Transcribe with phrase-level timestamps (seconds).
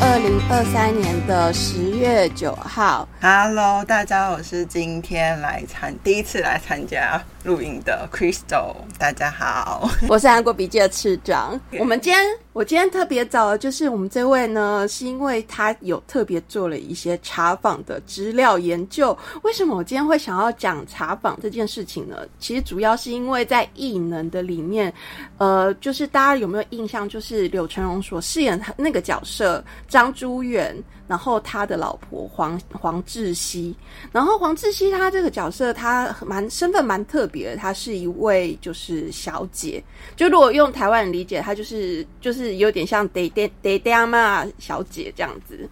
[0.00, 3.06] 二零二三年的十月九号。
[3.20, 9.90] Hello，大家，我是今天来参第一次来参加录影的 Crystal，大家好。
[10.08, 11.60] 我是韩国笔记的次长。
[11.76, 19.16] 我们今天，我今天特别找的就是我们这位呢，是因为他有特别做了一些查访的资料研究。
[19.42, 22.18] 为什么我今天会想要讲查访这件事情呢？
[22.38, 24.92] 其实主要是因为在异能的里面，
[25.38, 30.76] 呃，就是大家有没有印象，就是柳成荣所饰演他那个角色张珠远，
[31.08, 33.74] 然后他的老婆黄黄志熙，
[34.12, 39.82] 然后黄志熙他这个角色他蛮身份蛮特别的，他是一位就是小姐，
[40.16, 45.68] 就如果用台湾人理解，她就是就是有点像爹爹爹爹阿妈小姐这样子。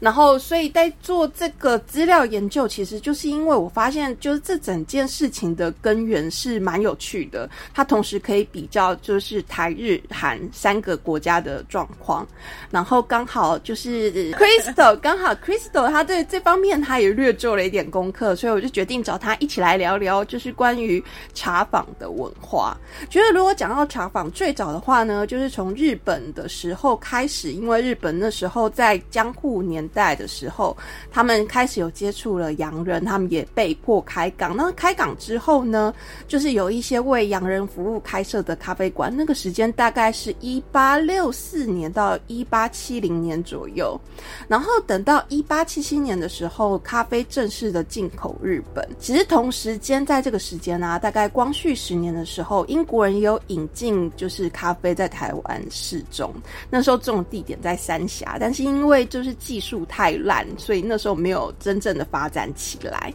[0.00, 7.48] 然后，所以在做这个资料研究，其实就是因为我发现，就是这整件事情的根源是蛮有趣的。
[7.72, 12.26] 它同时可以比较就是台日韩三个国家的状况，
[12.70, 14.60] 然后刚好就是可以
[15.00, 22.76] 刚好 Crystal 他对这方面他也略做了一点功课，所以我就决定找他一起来聊聊，就是关于茶坊的文化。
[23.08, 30.76] 觉得如果讲到茶坊，最早的话呢，就是从日本的时候开始，因为日本那时候在江户年代的时候，
[31.10, 34.56] 他们开始有接触了洋人，他们也被迫开港。
[34.56, 35.94] 那开港之后呢，
[36.26, 44.00] 就是有一些为洋人服务开设的咖啡馆，那个时间大概是一八六四年到一八七零年左右。
[44.48, 48.88] 然后然后等到一八七七年的时候，咖啡正式的进口日本。
[48.98, 56.32] 其实同时间在这个时间啊，大概光绪十年的时候，英国人也有引进就是咖啡在台湾试种。
[56.70, 63.12] 那时候这种地点在三峡，但是因为就是技术太烂，所以那时候没有真正的发展起来。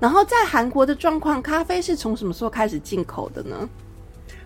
[0.00, 3.68] 然后在韩国的状况，咖啡是从什么时候开始进口的呢？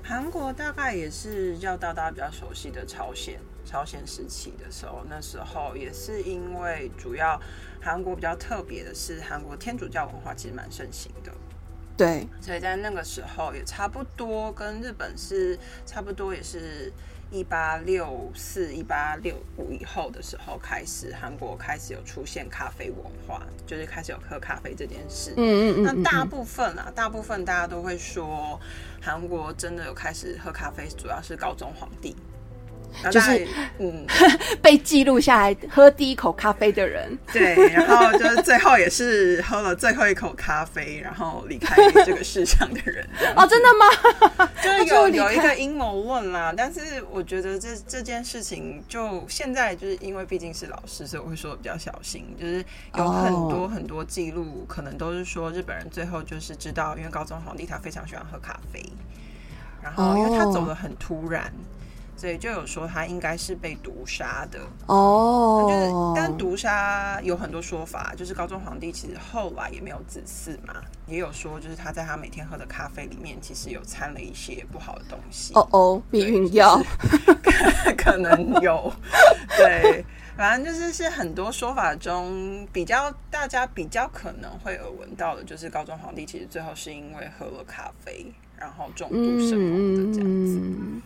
[0.02, 7.40] 韩国大概也是要到大家比较熟悉的朝鲜，朝鲜时期的时候，那时候也是因为主要
[7.80, 11.32] 韩国比较特别的是，韩国天主教文化其实蛮盛行的。
[11.96, 16.92] 对，所以在那个时候也差不多跟日本是差不多，也是
[17.30, 25.34] 一八六四、一八六五以后的时候开始，韩国开始有出现咖啡文化，就是开始有喝咖啡这件事。
[25.36, 28.60] 嗯嗯嗯那大部分啊，大部分大家都会说，
[29.00, 32.16] 韩国真的有开始喝咖啡，主要是高宗皇帝。
[33.02, 33.46] 那就是
[33.78, 34.06] 嗯，
[34.62, 37.18] 被记录下来喝第一口咖啡的人。
[37.32, 43.06] 对，然后就是最后也是喝了最后一口咖啡，然后离开这个世上的人。
[43.36, 43.68] 哦，真的
[44.38, 44.48] 吗？
[44.62, 52.24] 就有有一个阴谋论啦，但是我觉得这这件事情就现在就是因为毕竟是老师，所以我会说的比较小心。
[52.40, 52.64] 就是
[52.96, 58.82] 有很多哦很多记录，可能都是说日本人最后就是知道，因为高中皇帝他非常喜欢喝咖啡，
[59.82, 61.52] 然后因为他走的很突然。
[62.16, 76.80] 所以就有说他应该是被毒杀的，哦，就是但毒杀有很多说法，就是高宗皇帝其实后来也没有子嗣嘛，也有说就是他在他每天喝的咖啡里面其实有掺了一些不好的东西，哦哦，避孕药。
[77.96, 78.92] 可能有，
[79.56, 80.04] 对，
[80.36, 88.26] 反正就是是很多说法中比较大家比较可能会耳闻到的，就是高宗皇帝其实最后是因为喝了咖啡，
[88.58, 89.14] 然后中毒
[89.48, 90.60] 身亡的这样子。
[90.62, 91.02] 嗯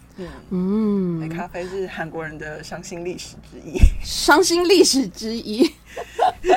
[0.51, 3.79] 嗯，嗯，咖啡是韩国人的伤心历史之一。
[4.03, 5.71] 伤心历史之一。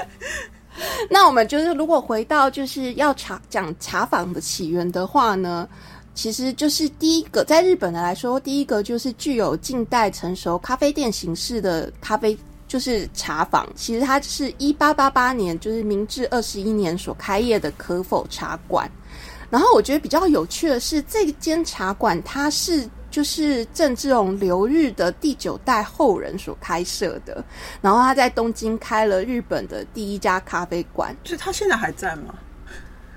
[1.10, 5.68] 那我们就是，如果回到就是要茶讲茶坊的起源的话呢，
[6.16, 12.38] 其实就是第一个，在日本的来说，第一个就是具有近代成熟咖啡店形式的咖啡。
[12.68, 18.90] 就是茶坊，其实它是一八八八年，就是明治二十一年所开业的可否茶馆。
[19.52, 27.44] 然后我觉得比较有趣的是，这间茶馆它是就是郑志龙留日的第九代后人所开设的，
[27.82, 31.14] 然后他在东京开了日本的第一家咖啡馆。
[31.26, 32.34] 所以他现在还在吗？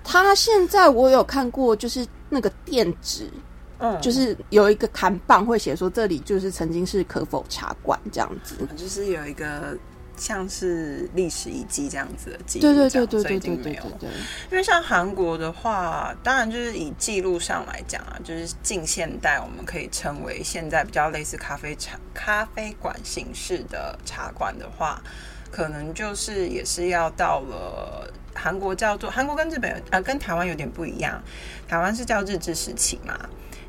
[0.03, 3.31] 他现在我有看过，就是那个店址，
[3.79, 8.56] 嗯，就是有一个看棒会写说这里就是曾经是可否茶馆这样子。
[8.76, 9.79] 就是有一个
[10.16, 14.11] 像是历史遗迹这样子的记录对，对对对对对对对对。
[14.50, 25.02] 因为像韩国的话，当然就是以记录上来讲啊，就是近现代我们可以称为现在比较类似咖啡茶、咖啡馆形式的茶馆的话，
[25.50, 31.22] 可能就是也是要到了韩国叫做韩国跟日本呃跟台湾有点不一样，
[31.69, 33.19] 台湾是叫日治时期嘛，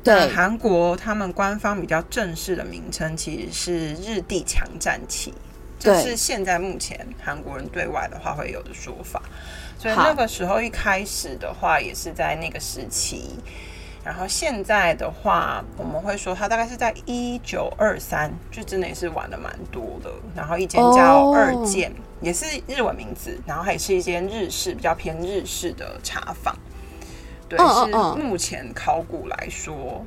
[0.04, 5.32] 那对韩国他们官方比较正式的名称其实是日帝强占期，
[5.78, 9.22] 这是现在目前韩国人对外的话会有的说法。
[9.78, 13.38] 所以那个时候一开始的话，也是在那个时期，
[14.02, 20.10] 然后现在的话，我们会说它大概是在一九二三，就真的也是玩的蛮多的。
[20.34, 21.92] 然后一间叫二建，
[22.22, 26.56] 也是日文名字，然后还是一间日式比较偏日式的茶坊。
[27.48, 30.04] 对，是目前考古来说，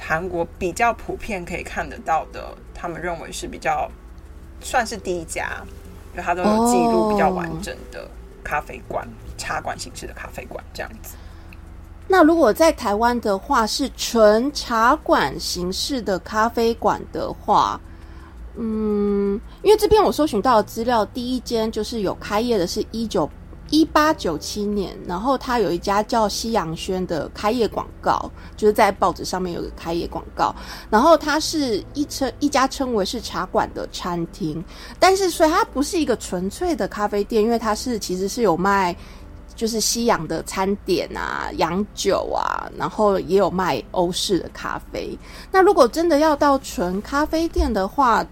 [0.00, 3.90] 韩国比较普遍可以看得到的，他们认为是比较
[4.60, 5.62] 算是第一家，
[6.12, 8.08] 因为它都有记录比较完整的
[8.42, 9.06] 咖啡馆、
[9.36, 11.16] 茶馆形式的咖啡馆这样子。
[12.06, 17.80] 那如果在台湾的话，是纯茶馆形式的咖啡馆的话，
[18.56, 23.28] 嗯，因为这边我搜寻到的资料，第一间就是有开业的，是一九。
[23.70, 30.54] 一八九七年，然后他有一家叫西洋轩的开业广告，就是在报纸上面有个开业广告。
[30.90, 34.64] 然后它是一称一家称为是茶馆的餐厅，
[34.98, 38.96] 但是所以它不是一个纯粹的咖啡店，因为它是其实是有卖
[39.54, 45.18] 就是西洋的餐点啊、洋酒啊，然后也有卖欧式的咖啡。
[45.52, 48.24] 那如果真的要到纯咖啡店的话，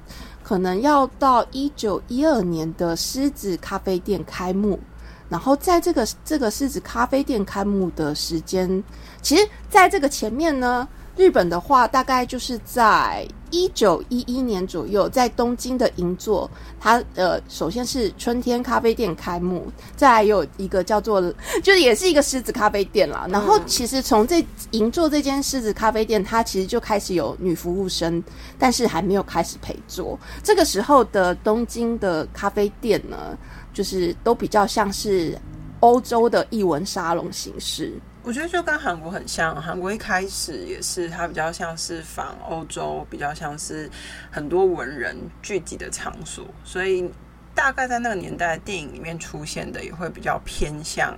[0.43, 4.79] 可能要到一九一二年的狮子咖啡店开幕。
[5.29, 8.83] 然后在这个这个狮子咖啡店开幕的时间，
[9.23, 10.87] 其实在这个前面呢，
[11.17, 16.51] 日本的话大概就是在一九一一年左右，在东京的银座，
[16.81, 21.21] 它呃首先是春天咖啡店开幕，再来有一个叫做
[21.63, 23.27] 就是也是一个狮子咖啡店啦。
[23.31, 28.23] 然后其实从这银座这间狮子咖啡店，它其实就开始有女服务生，
[28.59, 30.19] 但是还没有开始陪坐。
[30.43, 33.37] 这个时候的东京的咖啡店呢？
[33.77, 35.39] 就是都比较像是
[35.81, 37.93] 欧洲的译文沙龙形式，
[38.23, 39.61] 我觉得就跟韩国很像。
[39.61, 43.91] 韩国一开始也是，它比较像是仿欧洲，比较像是
[44.31, 47.07] 很多文人聚集的场所，所以
[47.55, 51.15] 大概在那个年代，电影里面出现的也会比较偏向。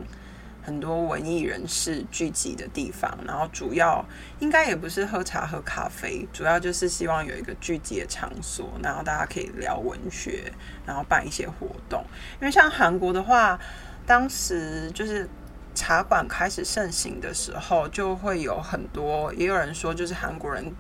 [0.69, 4.05] 很多文艺人士聚集的地方，然后主要
[4.39, 10.53] 应该也不是喝茶喝咖啡，主要就是希望有一个聚集的场所，然后大家可以聊文学，
[10.85, 12.05] 然后办一些活动。
[12.39, 13.59] 因为像韩国的话，
[14.07, 15.27] 当时就是
[15.75, 20.71] 茶馆开始盛行的时候，就会有很多，也有人说，就是韩国人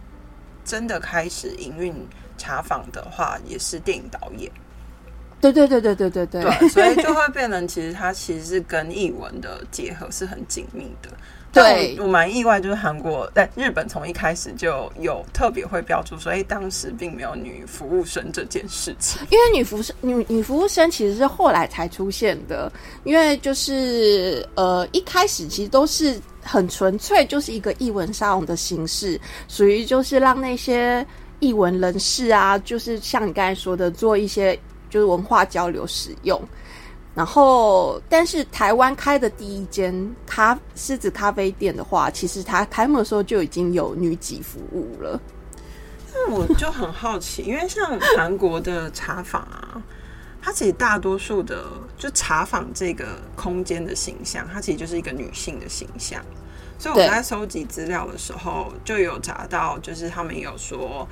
[0.67, 2.06] 真的开始营运
[2.37, 4.52] 茶坊的话，也是电影导演。
[5.40, 11.11] 对对对对对对对，所以就会变成，其实它其实是跟译文的结合是很紧密的。
[11.50, 19.20] 对我蛮意外，就是韩国在日本从一开始就有特别会标注说，哎，当时并没有女服务生这件事情。
[19.31, 22.70] 因为女服生女女服务生其实是后来才出现的，
[23.02, 29.19] 因为就是呃一开始其实都是很纯粹，就是一个译文沙龙的形式，
[29.49, 31.05] 属于就是让那些
[31.40, 34.56] 译文人士啊，就是像你刚才说的，做一些。
[34.88, 36.40] 就是文化交流使用，
[37.14, 45.20] 然后但是台湾开的第一间咖狮子咖啡店的话，其实它开幕的时候就已经有女几服务了。
[46.14, 49.82] 那我就很好奇，因为像韩国的茶坊啊，
[50.40, 51.64] 它其实大多数的
[51.96, 56.23] 就茶坊这个空间的形象，它其实就是一个女性的形象。
[56.79, 61.06] 所以我在收集资料的时候，就有查到，就是他们有说。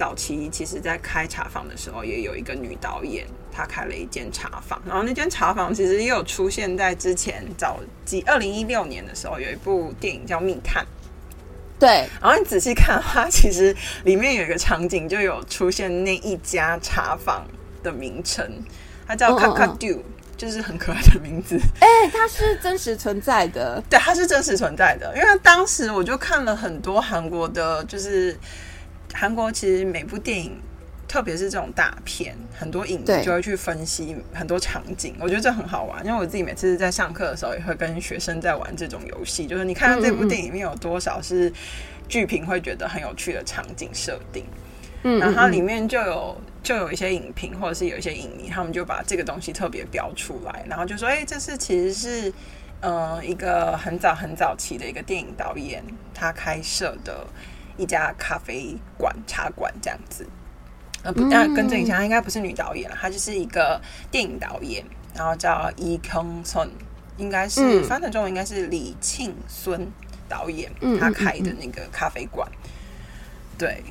[0.00, 4.80] 早期其实，在开茶坊的时候，也有一个女导演，她开了一间茶坊。
[4.86, 10.82] 然后那间茶坊其实也有出现在之前早几二零一六年的时候，有一部电影叫《密探》。
[11.78, 17.46] 对，然后你仔细看，它其实里面有一个场景，就有出现那一家茶坊
[17.82, 18.50] 的名称，
[19.06, 19.98] 它叫 Kakadu，
[20.34, 21.60] 就是很可爱的名字。
[21.78, 23.82] 哎，它是真实存在的。
[23.90, 25.14] 对，它是真实存在的。
[25.14, 28.34] 因为当时我就看了很多韩国的，就是。
[29.12, 30.60] 韩国其实每部电影，
[31.08, 35.14] 特别是这种大片，很多影迷就会去分析很多场景。
[35.18, 39.46] 我觉得这很好玩，因为我自己每次在上课的时候也会跟学生在玩这种游戏。
[39.46, 41.52] 就是你看到这部电影里面有多少是
[42.08, 44.44] 剧评会觉得很有趣的场景设定，
[45.02, 52.32] 嗯，然后它里面就有就有一些影评或者是有一些影迷，他们就把这个东西特别标出来，然后就说：“哎，这是其实是
[52.80, 55.82] 嗯一个很早很早期的一个电影导演
[56.14, 57.26] 他开设的。”
[57.76, 60.26] 一家咖啡馆、茶馆这样子，
[61.02, 64.84] 呃，不，但更正一下，应该不是女导演了，她就是一个电影导演，
[65.14, 66.70] 然后叫伊康孙，
[67.16, 69.90] 应该是翻成中文应该是李庆孙
[70.28, 72.50] 导演，他开的那个咖啡馆，
[73.56, 73.82] 对。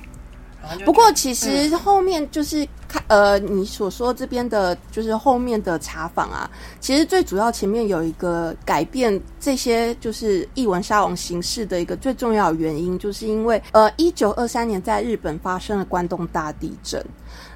[0.85, 6.49] 不过，其实后面就是看呃，你所说这边的，就是后面的查访啊，
[6.79, 17.03] 其实最主要前面有一个改变这些就是译文沙龙形式的一个最重要原因，就是因为呃，一九二三年在日本发生了关东大地震，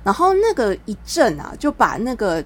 [0.04, 2.44] 然后那个一震啊，就把那个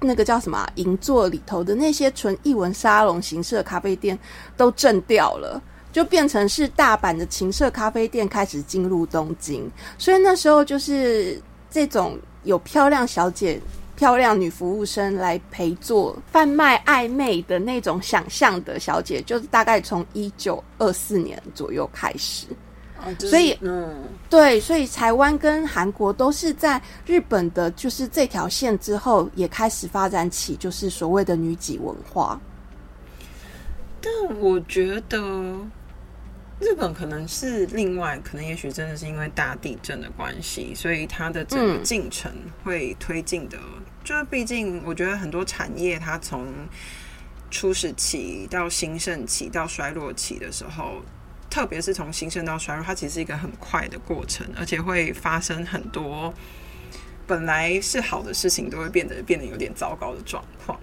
[0.00, 4.18] 那个叫什么银座里头的那些纯译文沙龙形式的咖啡店
[4.56, 5.60] 都震掉了。
[5.98, 13.60] 就变成是大阪的情色咖啡店开始进入东京，所以那时候就是这种有漂亮小姐。
[13.96, 22.46] 漂亮女服务生来陪做贩卖暧昧的那种想象的小姐，就是大概从一九二四年左右开始。
[23.18, 32.40] 所以，嗯，对，所以台湾跟韩国都是在日本的，就是这条线之后，也开始发展起就是所谓的女几文化。
[34.00, 35.20] 但我觉得
[36.60, 42.32] 日本可能是另外，可能也许真的是因为大地震的关系，所以它的整个进程
[42.64, 43.56] 会推进的。
[44.02, 46.46] 就是毕竟，我觉得很多产业它从
[47.50, 51.02] 初始期到兴盛期到衰落期的时候，
[51.48, 56.34] 特别是从兴盛到衰落，它其实是一个很快的过程，而且会发生很多
[57.26, 60.78] 本来是好的事情，都会变得变得有点糟糕的状况。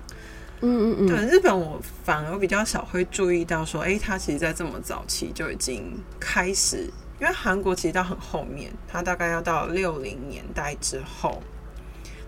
[0.61, 1.07] 嗯嗯嗯。
[1.07, 11.41] 对日本，我反而比较少会注意到说，哎，它其实在这么早期就已经开始，因为韩国其实到很后面，它大概要到六零年代之后。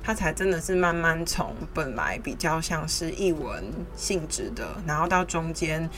[0.03, 3.61] 他才真的是慢慢从本来比较像是译文
[3.93, 5.89] 性质的，然后到中间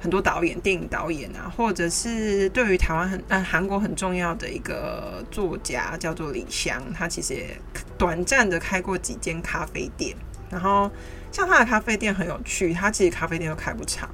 [0.00, 7.54] 很多导演、电影导演啊，或者是对于台湾很嗯韩国很重要的一个作家叫做李湘，他其实也
[7.98, 10.16] 短暂的开过几间咖啡店。
[10.48, 10.90] 然后
[11.32, 14.08] 像他的咖啡店很有趣，他其实咖啡店都开不长，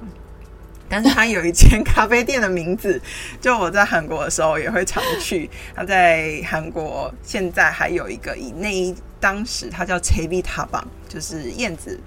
[0.89, 3.01] 但是他有一间咖啡店的名字，
[3.41, 5.49] 就我在韩国的时候也会常去。
[5.75, 8.95] 他在韩国现在还有一个以那一。
[9.17, 11.99] 当时他叫切比塔榜，就是燕子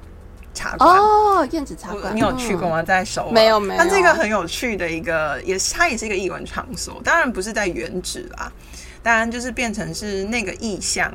[0.54, 2.80] 茶馆哦，燕子茶馆，你有去过吗？
[2.80, 3.82] 在首没有没有。
[3.82, 8.52] 它这个很有趣的一个，也是它也是一个译文场所，当然不是在原址啦，
[9.02, 11.12] 当然就是变成是那个意象。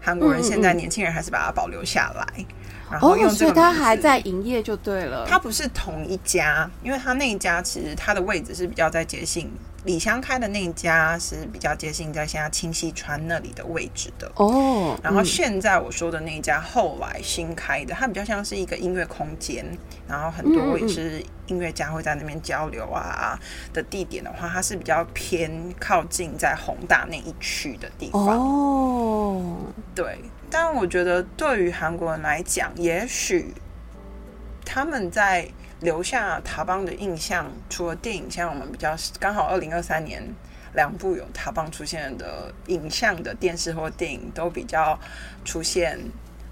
[0.00, 2.46] 韩国人现在年轻人还是把它保留下来，
[2.90, 5.26] 然后用这个，它还在营业就对了。
[5.28, 9.50] 它不是同一家，因为它那一家其实它的位置是比较在接近。
[9.84, 14.98] 李湘开的那一家是比较接近在现在清溪川那里的位置的哦。
[15.02, 19.64] 然后现在我说的那一家后来新开的，它比较像是一个音乐空间，
[20.06, 23.38] 然后很多也是音乐家会在那边交流啊
[23.72, 29.56] 的地点的话，它是比较偏靠近在宏大那一区的地方哦。
[29.94, 30.18] 对，
[30.50, 33.54] 但我觉得对于韩国人来讲，也许
[34.64, 35.48] 他们在。
[35.80, 40.20] 留下塔邦的印象，除了电影，像我们比较刚好二零二三年
[40.74, 44.98] 两部有塔邦出现的影像的电视或电影，都比较
[45.44, 45.96] 出现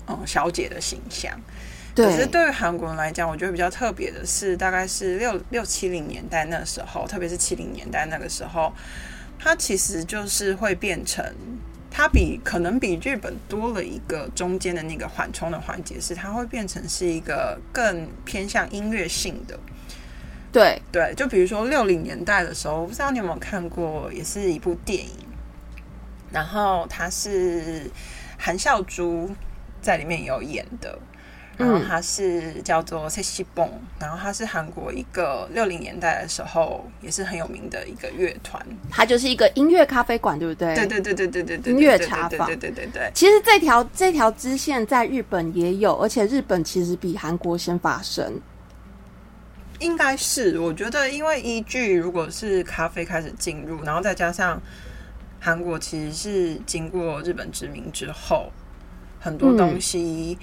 [0.06, 1.36] 嗯小姐的形象。
[1.96, 8.72] 可是对于韩国人来讲，我觉得比较特别的是，大概是六六七零年代那时候，特别是七零年代那个时候，
[9.40, 11.34] 它其实就是会变成。
[11.96, 19.58] 它比可能比日本多了一个中间的那个缓冲的环节，是它会变成是一个更偏向音乐性的。
[20.52, 25.10] 对对，就比如说六零年代的时候，我不知道你有没有看过，也是一部电影，
[26.30, 27.90] 然后它是
[28.36, 29.30] 韩孝珠
[29.80, 30.98] 在里面有演的。
[31.56, 38.64] 然后它是叫做 Sexy Bong，然后它是韩国一个六零年代的时候也是很有名的一个乐团。
[38.90, 40.74] 它就是一个音乐咖啡馆，对不对？
[40.74, 43.10] 对对对对对对对，音乐茶坊，对对对对。
[43.14, 48.38] 其实这条这条支线在日本也有，而且日本其实比韩国先发生。
[49.78, 54.60] 应该是，我觉得因为依据如果是咖啡开始进入，然后再加上
[55.40, 58.52] 韩国其实是经过日本殖民之后，
[59.18, 60.36] 很多东西。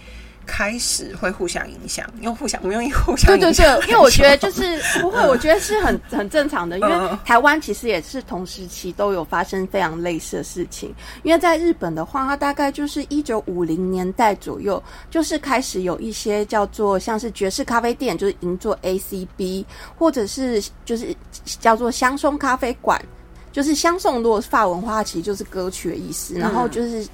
[0.46, 3.28] 开始会互相影响，用互相，我们用互相。
[3.28, 6.78] 对对对，因为我觉得就是不会，我觉得是很很正常的。
[6.80, 10.94] 因为台湾其实也是同时期都有发生非常类似的事情。
[11.24, 19.66] 因为在日本的话，它大概就是一九五零年代左右，就是开始有一些叫做像是爵士咖啡店，就是银座 ACB，
[19.98, 23.02] 或者是就是叫做香松咖啡馆，
[23.52, 26.36] 就是香颂如果是法文化，其实就是歌曲的意思。
[26.36, 27.08] 然后就是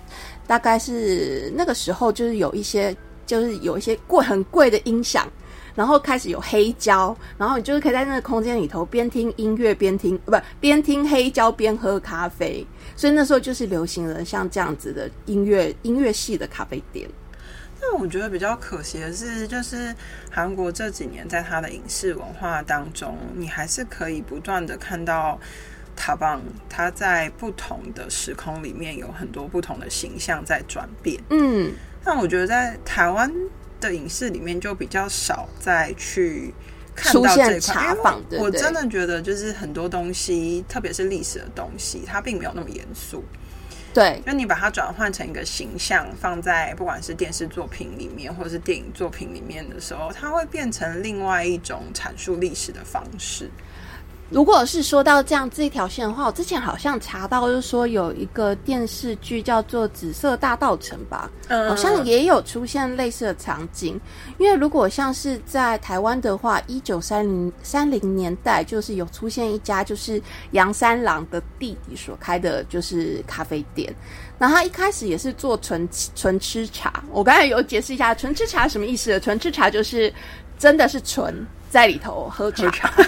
[0.48, 2.96] 大概是那个时候，就是有一些。
[3.30, 5.32] 就是有一些贵很贵的音响，
[5.76, 17.08] 然后开始有黑胶，然后你就是可以在那个空间里头边听音乐边听，不边听黑胶边喝咖啡，所以那时候就是流行了像这样子的音乐音乐系的咖啡店。
[17.80, 19.96] 那我觉得比较可惜的是，就是
[20.32, 25.40] 韩国这几年在它的影视文化当中，你还是可以不断的看到
[25.96, 31.22] 塔邦，它在不同的时空里面有很多不同的形象在转变。
[31.30, 31.72] 嗯。
[32.04, 33.32] 但我觉得在台湾
[33.80, 36.54] 的影视里面就比较少再去
[36.96, 37.96] 看到这块，
[38.30, 43.24] 因为我真的觉得就是很多东西，特别是历史的东西，它并没有那么严肃。
[43.94, 53.50] 对，就你把它转换成一个形象，放在不管是电视作品里面，或者是电影作品里面的时候，它会变成另外一种阐述历史的方式。
[54.30, 64.00] 如果是说到这样这一条线的话，我之前好像查到，就是说有一个电视剧叫做《紫色大道城》吧，嗯好像也有出现类似的场景。
[64.38, 70.22] 因为如果像是在台湾的话，一九三零三零年代，就是有出现一家就是
[70.52, 73.94] 杨三郎的弟弟所开的就是咖啡店。
[74.38, 79.20] 然后他一开始也是做纯纯吃茶，我刚才有解释一下纯吃茶什么意思。
[79.20, 80.14] 纯吃茶就是
[80.58, 82.94] 真的是纯在里头喝茶，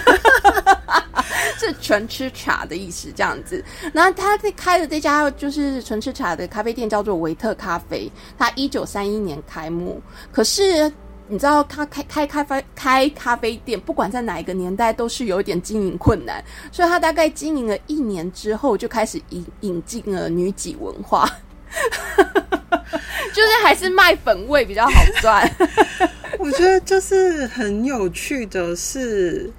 [1.58, 3.64] 是纯吃茶的意思，这样子。
[3.92, 10.00] 然后他开的这家就是纯吃茶的咖啡店叫做维特咖啡，他一九三一年开幕。
[10.30, 10.90] 可是
[11.28, 16.44] 你知道，他开开咖啡开咖啡店，不管在哪一个年代，都是有一点经营困难。
[16.70, 21.28] 所以他大概经营了一年之后，就开始引引进了女几文化。
[23.32, 25.50] 就是还是卖粉味比较好赚，
[26.38, 29.50] 我觉得就是很有趣的是，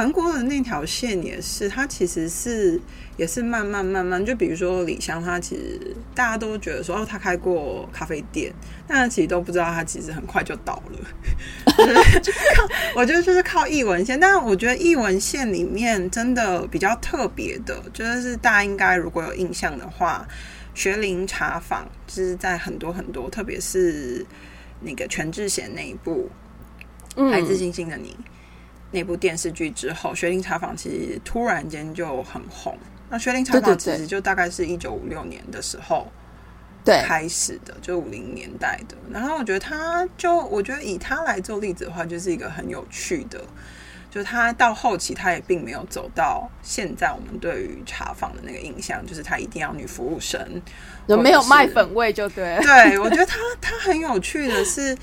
[0.00, 2.80] 韩国的那条线也是，它其实是
[3.18, 8.50] 也是慢慢慢慢，就比如说李湘，他其实大家都觉得说哦，他开过咖啡店，
[8.88, 10.98] 但其实都不知道他其实很快就倒了。
[12.96, 20.26] 我觉得就是靠译文线，但我觉得译文线里面真的比较特别的，就是大家应该如果有印象的话。
[20.72, 24.24] 学林茶坊就是在很多很多，特别是
[24.80, 26.30] 那个全智贤那一部
[27.30, 28.16] 《来自星星的你》
[28.90, 32.76] 那部电视剧之后，学林茶坊其实突然间就很红。
[33.08, 36.06] 那学林茶坊其实就大概是一九五六年的时候
[36.84, 38.96] 对开始的，就五零年代的。
[39.10, 43.40] 然后我觉得他就我觉得以他来做例子的话，就是一个很有趣的。
[44.10, 50.60] 就是他到后期，他也并没有走到现在我们对于茶坊的那个印象，就是他一定要女服务生，
[51.06, 52.58] 有没有卖粉味就对。
[52.60, 54.98] 对，我觉得他他很有趣的是，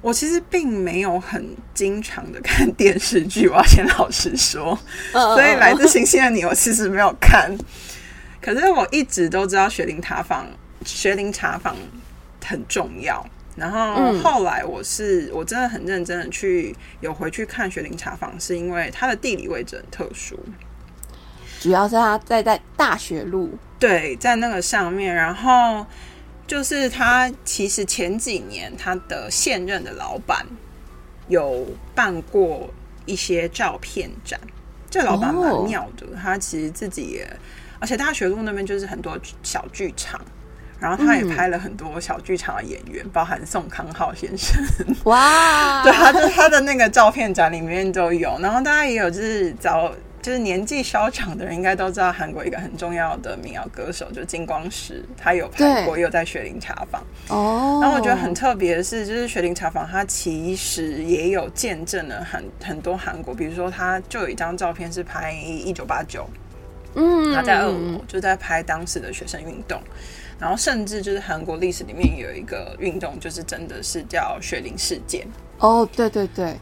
[0.00, 4.78] 我其实并没有很经常的看电视剧，我要先老实说，
[5.12, 7.54] 所以来自星星的你，我其实没有看，
[8.40, 10.46] 可是我一直都知道学林茶坊，
[10.84, 11.76] 雪林茶坊
[12.44, 13.24] 很重要。
[13.56, 20.38] 然后后来我是我真的很认真的去有回去看学林茶坊，是因为它的地理位置很特殊，
[21.60, 25.14] 主要是它在在大学路，对，在那个上面。
[25.14, 25.84] 然后
[26.50, 30.44] 就是他其实前几年他的现任的老板
[31.28, 32.68] 有办过
[33.06, 34.40] 一些照片展，
[34.90, 37.36] 这老板蛮妙的，他其实自己也，
[37.78, 40.20] 而且大学路那边就是很多小剧场。
[40.80, 44.60] 然后他也拍了很多小剧场的演员，包含宋康昊先生。
[45.04, 45.82] 哇！
[45.84, 48.36] 对，他就他的那个照片展里面都有。
[48.40, 57.02] 然后大家也有，就是早就是年纪稍长的人应该都知道，韩国一个很重要的民谣歌手就金光石，他有拍过，有在雪林茶坊。
[57.28, 57.78] 哦。
[57.80, 66.28] 然后我觉得很特别的是，就是雪林茶坊，它其实也有见证了很很多韩国，比如说他就有一张照片是拍一九八九，
[66.94, 69.80] 嗯，他在二楼就在拍当时的学生运动。
[70.38, 75.26] 然后甚至就是韩国历史里面有一个运动，就是真的是叫雪林事件。
[75.58, 76.56] 哦，对对对，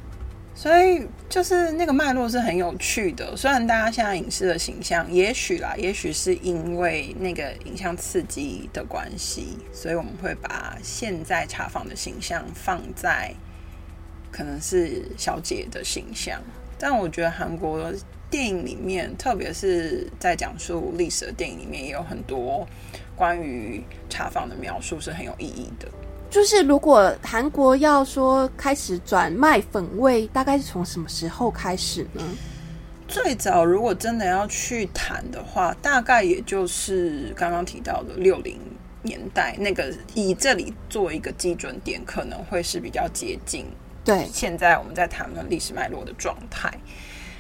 [0.59, 3.37] 所以就是那个脉络是很有趣的。
[3.37, 13.33] 虽然大家现在影视的形象，也许啦，也许是因为那个影像刺激的关系，所以我们会把现在茶坊的形象放在
[14.33, 16.43] 可能是小姐的形象。
[16.77, 17.93] 但我觉得韩国
[18.29, 22.67] 电影里面，特别是在讲述历史的电影里面，也有很多。
[23.15, 25.89] 关于茶坊的描述是很有意义的。
[26.31, 32.23] 就是如果韩国要说开始转卖粉味，大概是从什么时候开始呢？
[33.07, 38.61] 最早如果真的要去谈的话，大概也就是刚刚提到的六零
[39.03, 43.65] 年代那个，以这里做一个基准点，可能会是比较接近
[44.05, 46.71] 对现在我们在谈论历史脉络的状态。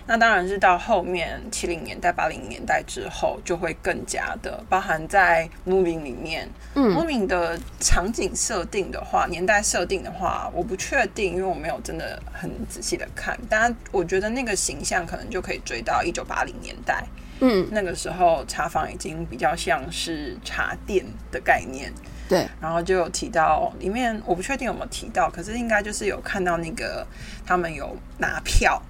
[0.08, 6.48] 那当然是到后面七零年代、八零年代之后，就会更加的包含在 moving 里面。
[6.74, 13.38] 嗯，moving 的场景设定的话，年代设定的话，我不确定，因为我没有真的很仔细的看。
[13.50, 17.04] 当然，我觉得那个形象可能就可以追到一九八零年代。
[17.40, 21.92] 嗯，那个时候茶坊已经比较像是茶店的概念。
[22.30, 27.06] 对，然后就有提到里面，我不确定有没有提到，可是应该就是有看到那个
[27.46, 28.82] 他们有拿票。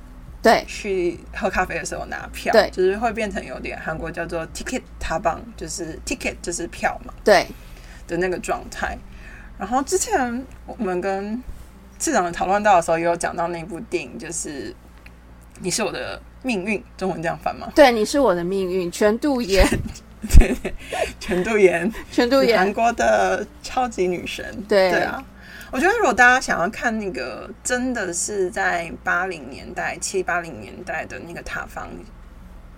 [0.42, 7.46] 对，去喝咖啡的时候拿票，对，就是会变成有点韩国叫做 ticket 塔棒，就是 ticket 就是票嘛，对。
[8.06, 8.96] 的那个状态。
[9.58, 11.38] 然后之前我们跟
[11.98, 14.74] 市长讨论到的时候，也有讲到那部电影，就是
[15.60, 17.70] 你是我的命运，中文这样翻吗？
[17.74, 19.62] 对，你是我的命运，全度妍。
[20.38, 20.74] 对对，
[21.20, 22.56] 全度妍，全度妍。
[22.56, 24.42] 韩妍，国的超级女神。
[24.66, 24.90] 对。
[24.90, 25.22] 对啊，
[25.70, 31.90] 我觉得如果大家想要看那个真的是在八零年代、七八零年代的那个塔房，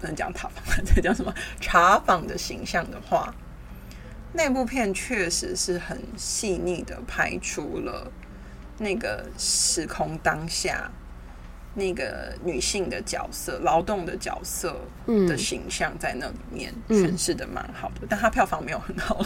[0.01, 3.33] 不能讲塔房， 这叫什么茶坊的形象的话，
[4.33, 8.11] 那部片确实是很细腻的拍出了
[8.79, 10.91] 那个时空当下。
[11.75, 19.25] 那个女性的角色、劳动的角色嗯的形象在那里面嗯诠释的蛮好的，但它票房没有很好，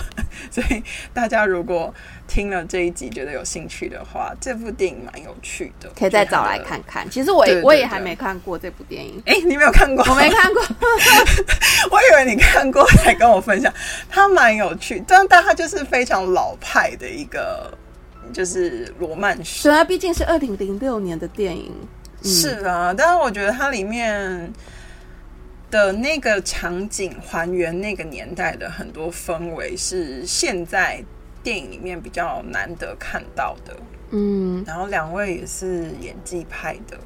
[0.50, 1.92] 所以大家如果
[2.28, 7.08] 听了这一集觉得有兴趣的话，这部电影蛮有趣的，可以再找来看看。
[7.10, 10.04] 其实我也我也还没看过这部电影，哎、你没有看过？
[10.08, 10.62] 我没看过。
[11.90, 13.72] 我以为你看过才跟我分享，
[14.08, 17.72] 它蛮有趣，但但它就是非常老派的一个，
[18.32, 19.62] 就是罗曼史。
[19.62, 21.88] 虽然毕竟是二零零六年的电影，嗯
[22.24, 24.52] 是啊，但是我觉得它里面
[25.70, 31.04] 的那个场景还原那个年代的很多氛围，是现在
[31.42, 33.76] 电影里面比较难得看到的。
[34.10, 36.96] 嗯，然后两位也是演技派的，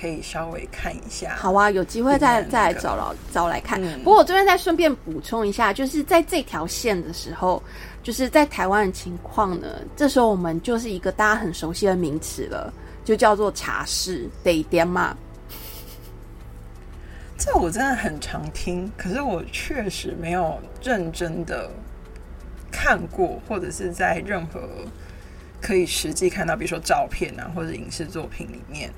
[0.00, 1.34] 可以稍微看一下。
[1.36, 3.82] 好啊，有机会再那个再来找来找来看。
[3.82, 7.62] 嗯不过我这边再顺便补充一下，就是在这条线的时候，
[8.02, 12.72] 就是在台湾的情况呢，这时候我们就是一个大家很熟悉的名词了，
[13.04, 15.16] 就叫做茶室得点嘛。
[17.36, 21.68] 这我真的很常听，可是我确实没有认真的
[22.70, 24.60] 看过，或者是在任何
[25.60, 28.90] 可以实际看到，比如说照片啊，或者影视作品里面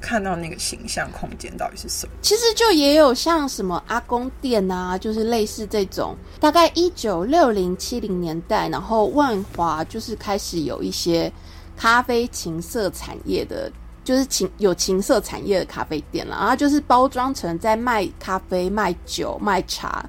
[0.00, 2.12] 看到那个形象空间到底是什么。
[2.20, 11.32] 其实就也有像什么阿公店啊，就是类似这种，大概一九六零七零年代，然后万华就是开始有一些
[11.76, 13.70] 咖啡情色产业的，
[14.02, 20.04] 就是情有情色产业的咖啡店了，然后就是包装成在卖咖啡、卖酒、卖茶，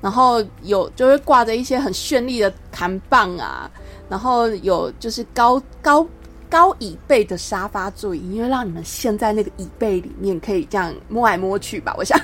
[0.00, 3.70] 然后有就会挂着一些很绚丽的弹棒啊，
[4.08, 6.06] 然后有就是高高
[6.48, 12.18] 高椅背的沙发座椅，因为让你们陷在那个椅背里面，可以这样摸来摸去吧，我想，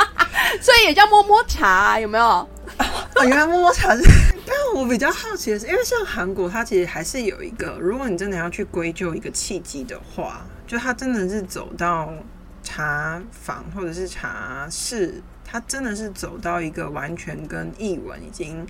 [0.62, 2.24] 所以也叫摸摸茶、有没有？
[2.24, 2.48] 哦，
[3.24, 4.02] 原来摸摸茶是。
[4.46, 12.12] 但我比较好奇的是，因为像韩国，它其实还是有一个，如果你真的要去归咎一个契机的话，就它真的是走到
[12.62, 18.66] 茶坊或者是茶室，它真的是走到一个完全跟译文已经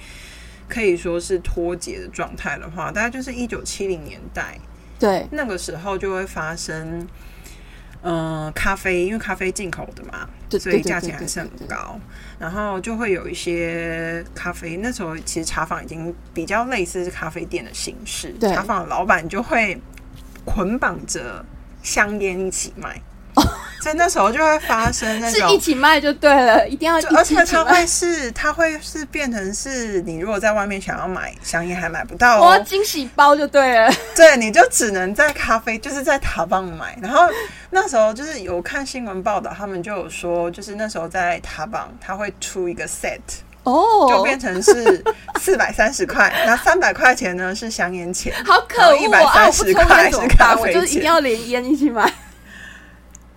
[0.69, 4.59] 可以说是脱节的状态的话，大概就是一九七零年代
[4.99, 7.07] 对，那个时候就会发生。
[8.03, 12.01] 嗯，咖啡因为咖啡进口的嘛，对所以价钱还是很高。
[12.39, 18.51] 然后就会有一些咖啡，那时候其实茶坊已经比较类似是咖啡店的形式，对。
[18.55, 19.79] 茶坊的老板就会
[20.47, 21.45] 捆绑着
[21.83, 23.01] 香烟一起卖，
[23.81, 27.87] 所以那时候就会发生那种 一起卖就对了，一定要一起一起而且它会。
[27.87, 36.97] 是，它会是变成是你如果在外面想要买香烟还买不到我哦，惊喜包就对了， 对，你就只能在咖啡，就是在塔邦买。
[37.01, 37.27] 然后
[37.71, 43.19] 那时候就是有看新闻报道，他们就有说，就是那时候在塔邦，他会出一个 set，
[43.65, 45.03] 哦，就变成是
[45.41, 49.47] 四百三十块，然后三百块钱呢是香烟钱，好可恶130啊！
[49.47, 52.13] 我不抽块是咖啡就是一定要连烟一起买。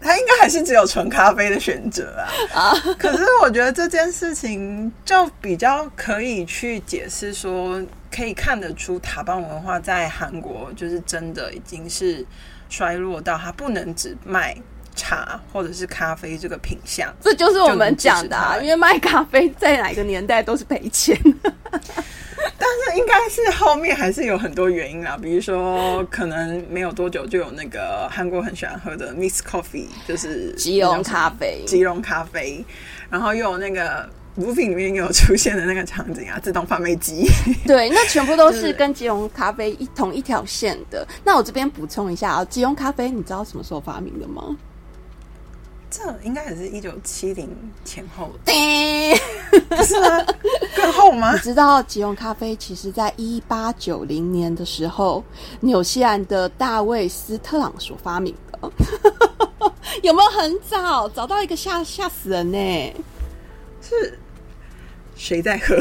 [0.03, 2.15] 他应该还是只有纯咖啡的选择
[2.53, 2.73] 啊。
[2.99, 12.25] 可是我觉得这件事情就比较可以去解释说，可以看得出塔邦文化在韩国就是真的已经是
[12.69, 14.55] 衰落到它不能只卖
[14.95, 17.13] 茶或者是咖啡这个品相。
[17.21, 21.17] 这就是我们讲的、啊，因为卖咖啡在哪个年代都是赔钱。
[22.57, 32.63] 但是应该是后面还是有很多原因啦，比如说可能没有多久就有那个韩国很喜欢喝的 Miss Coffee，就是吉隆咖啡，吉隆咖啡，
[33.09, 37.25] 然后又有那个乳品里面有出现的那个场景啊，自动贩卖机。
[37.65, 41.07] 对，那全部都是跟吉隆咖啡一同一条线的。
[41.23, 44.55] 那我这边补充一下啊，吉隆咖啡你知道什么时候发明的吗？
[45.95, 47.47] 这应该也是一九七零
[47.85, 49.15] 前后，叮
[49.69, 50.25] 不是吗？
[50.75, 51.39] 更后吗你？
[51.39, 55.23] 知道吉隆咖啡其实在一八九零年的时候，
[55.59, 58.71] 纽西兰的大卫斯特朗所发明的，
[60.01, 61.07] 有没有很早？
[61.09, 62.93] 找到一个吓吓死人呢、
[63.79, 64.17] 是
[65.15, 65.77] 谁在喝？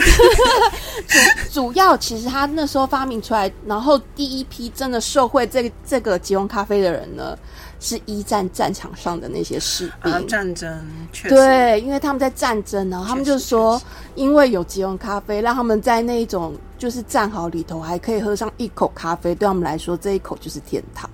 [1.50, 7.36] 主要其实他那时候发明出来，然后第一批真的受惠这个这个吉隆咖啡的人呢，
[7.82, 10.12] 是一战战场上的那些士兵。
[10.12, 13.82] 啊，战争确实，对，因为他们在战争，然后他们就说，
[14.14, 21.10] 因为有吉隆咖啡，让他们在那一种就是战壕里头还可以喝上一口咖啡，对他们来说这一口就是天堂。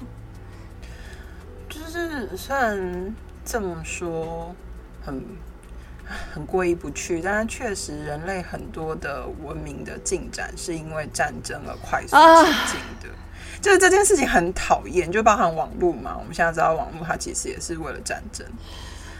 [1.68, 4.54] 就是虽然这么说
[5.02, 5.24] 很
[6.32, 7.20] 很过意不去。
[7.22, 13.14] 但是确实，人类很多的文明的进展是因为战争而快速前进的。
[13.60, 16.16] 就是这件事情很讨厌，就包含网络嘛。
[16.18, 18.46] 我们现在知道网络它其实也是为了战争。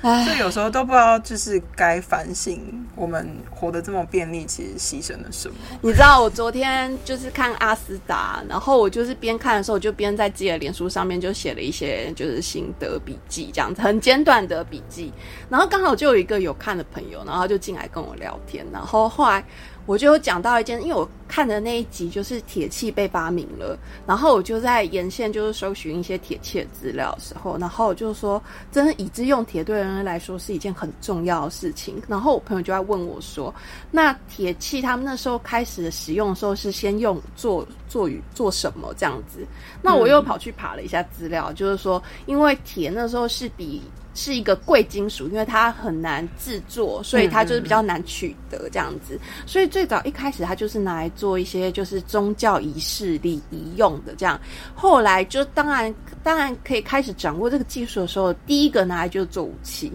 [0.00, 5.56] 所以有时候都不知道，就是该反省我们活得这么便利，其实牺牲了什么。
[5.82, 15.12] 你知道，我昨天就是看阿斯达，然后我就是边看的时候，就边在自己的脸书上面就写了一些就是心得笔记，这样子很简短的笔记。
[15.50, 19.44] 然后刚好就有一个有看的朋友，然后就进来跟我聊天，然后后来。
[19.88, 23.74] 我就有讲到一件，因为我看的那一集就是铁器被发明了，
[24.06, 32.02] 然后我就在沿线就是搜寻一些铁器的资料的时候，然后就是说，真的已知用铁对人类来说是一件很重要的事情。
[32.06, 33.52] 然后我朋友就在问我说
[33.90, 39.46] ：“那铁器他们那时候开始使用的时候是先用做做与做什么这样子？”
[39.80, 43.80] 那我又跑去爬了一下资料，就是说，因为铁那时候是比。
[44.18, 49.16] 是一个贵金属，因为它很难制作，所以它就是比较难取得这样子。
[49.46, 54.16] 所以最早一开始，它就是拿来做一些就是宗教仪式礼仪用的。
[54.16, 54.38] 这样
[54.74, 59.92] 后来就当然当然可以开始掌握这个技术的时候，第一个拿来就是做武器。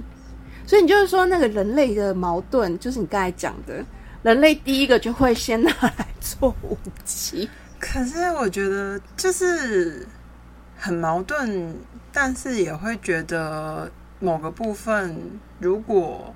[0.66, 3.84] 所以你就是说，那个人类的矛盾，就是你刚才讲的，
[4.22, 7.50] 人类第一个就会先拿来做武器。
[7.78, 10.08] 可是我觉得就是
[10.78, 11.76] 很矛盾，
[12.14, 13.92] 但是也会觉得。
[14.20, 16.34] 某个部分，如果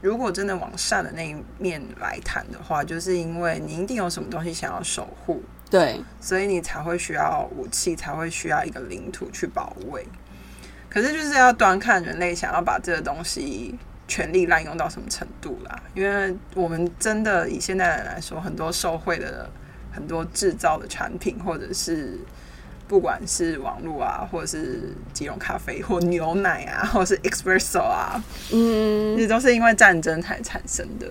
[0.00, 10.06] 如果真的往善的那一面来谈的话，就是因为你一定有什么东西想要守护，对，所以你才会需要武器，才会需要一个领土去保卫。
[10.88, 15.82] 可是就是要端看人类想要把这个东西权力滥用到什么程度啦。
[15.94, 19.50] 因为我们真的以现代人来说，很多受贿的
[19.92, 22.18] 很多制造的产品，或者是。
[22.88, 28.20] 不管是网络啊，或者是即溶咖啡，或牛奶啊， 或者是 espresso 啊，
[28.52, 31.06] 嗯，这都是因为战争才产生的，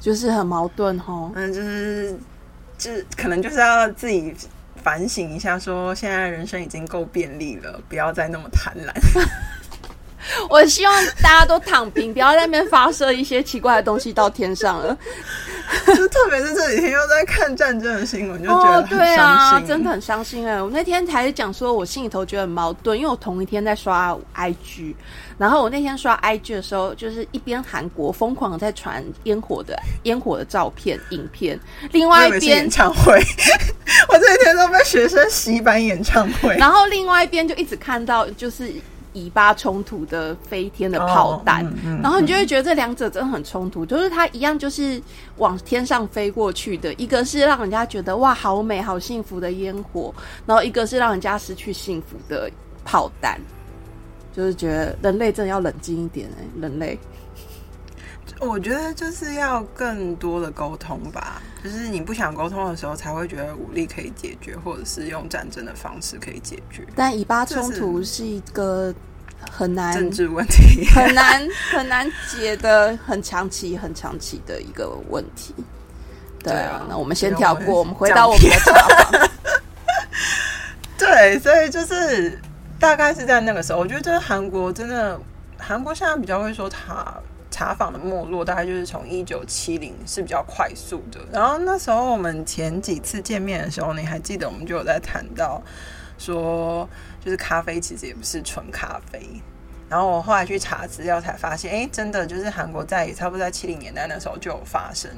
[0.00, 1.30] 就是很矛盾哈。
[1.34, 2.18] 嗯，就是，
[2.78, 4.34] 就可能就是要自己
[4.82, 8.92] 反省一下，说现在人生已经够便利了，不要再那么贪婪。
[10.48, 14.96] 我希望大家都躺平，不要在那边发射一些奇怪的东西到天上了。
[15.86, 20.62] 就特别是这几天又在看战争的新闻，就觉得对啊，真的很伤心哎！
[20.62, 24.94] 我那天才讲说，我心里头觉得很矛盾，因为我同一天在刷 IG，
[25.36, 31.60] 然后我那天刷 IG 的时候，就是一边韩国疯狂在传烟火的烟火的照片、影片，
[31.92, 33.22] 另外一边演唱会，
[34.08, 38.72] 我这一天都被学生洗版演唱会，然后另外一边就一直看到就是。
[39.18, 41.64] 以巴冲突的飞天的炮弹，
[42.02, 45.00] 然后你就会觉得这两者真的很冲突，就是它一样就是
[45.36, 50.14] 往天上飞过去的，一个是让人家觉得哇好美好幸福的烟火，
[50.46, 52.50] 然后一个是让人家失去幸福的
[52.84, 53.40] 炮弹，
[54.32, 56.98] 就是觉得人类真的要冷静一点哎，人类。
[58.40, 66.86] 我觉得就是要更多的沟通吧，就是你不想沟通的时候，才会觉得武力可以解决，或者是用战争的方式可以解决。
[66.94, 68.94] 但以巴冲突是一个
[69.50, 75.52] 很难政治问题，很难很难解的很长期、很长期的一个问题。
[76.40, 79.30] 对啊，那我们先跳过，我们回到我们的茶房。
[80.96, 82.40] 对，所以就是
[82.78, 85.20] 大概是在那个时候，我觉得韩国真的，
[85.58, 87.12] 韩国现在比较会说他。
[87.50, 95.62] 茶坊的没落大概就是从一九七零是比较快速的，然后那时候我们前几次见面的时候，你还记得我们就有在谈到
[96.18, 96.88] 说，
[97.24, 99.20] 就是咖啡其实也不是纯咖啡。
[99.88, 105.10] 然后我后来去查资料才发现，哎，真的就是韩国在也差不多在七零年代那时候就有发生。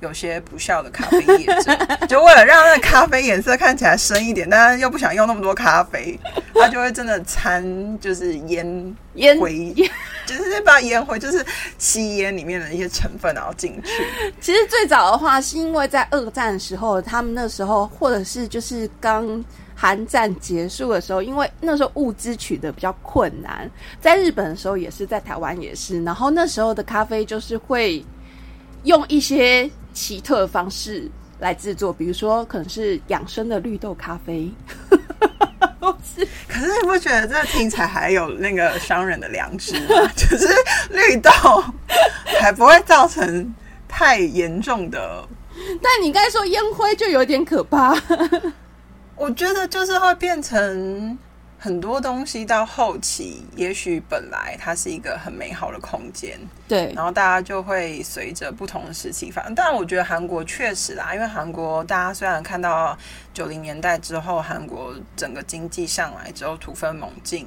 [0.00, 6.18] 有些不孝的咖啡业者，就为了让那咖啡颜色看起来深一点，但是又不想用那么多咖啡，
[6.52, 9.72] 他就会真的掺就是烟烟灰，
[10.26, 11.44] 就是把烟灰就是
[11.78, 14.06] 吸烟里面的一些成分然后进去。
[14.40, 28.04] 其实最早的话是因为在二战的时候，他们那时候或者是就是刚韩战结束的时候，因为那时候物资取得比较困难，在日本的时候也是，在台湾也是，然后那时候的咖啡就是会
[28.84, 29.70] 用一些。
[29.94, 34.50] 奇特的方式来制作，比如说可能是养生的绿豆咖啡。
[36.48, 40.08] 可是你不觉得这听起来还有那个商人的良知吗？
[40.16, 40.48] 就是
[40.90, 41.30] 绿豆
[42.40, 43.54] 还不会造成
[43.88, 45.28] 太严重的。
[45.82, 47.94] 但你刚才说烟灰就有点可怕。
[49.16, 51.18] 我觉得就是会变成。
[51.64, 59.54] 很多东西到后期，也许本来它是一个很美好的空间，对，然后大家就会随着不同的时期发生。
[59.54, 62.94] 但我觉得韩国确实啦，因为韩国大家虽然看到
[63.32, 67.46] 九零年代之后，韩国整个经济上来之后突飞猛进，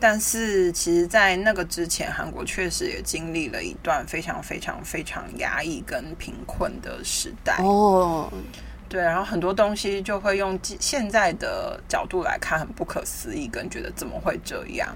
[0.00, 7.58] 但是其实，在那个之前，韩国确实也经历了一段非常非常非常压抑跟贫困的时代。
[7.62, 8.28] 哦，
[8.90, 14.88] 对，然后很多东西就会用现在的角度来看，很不可思议，跟觉得怎么会这样。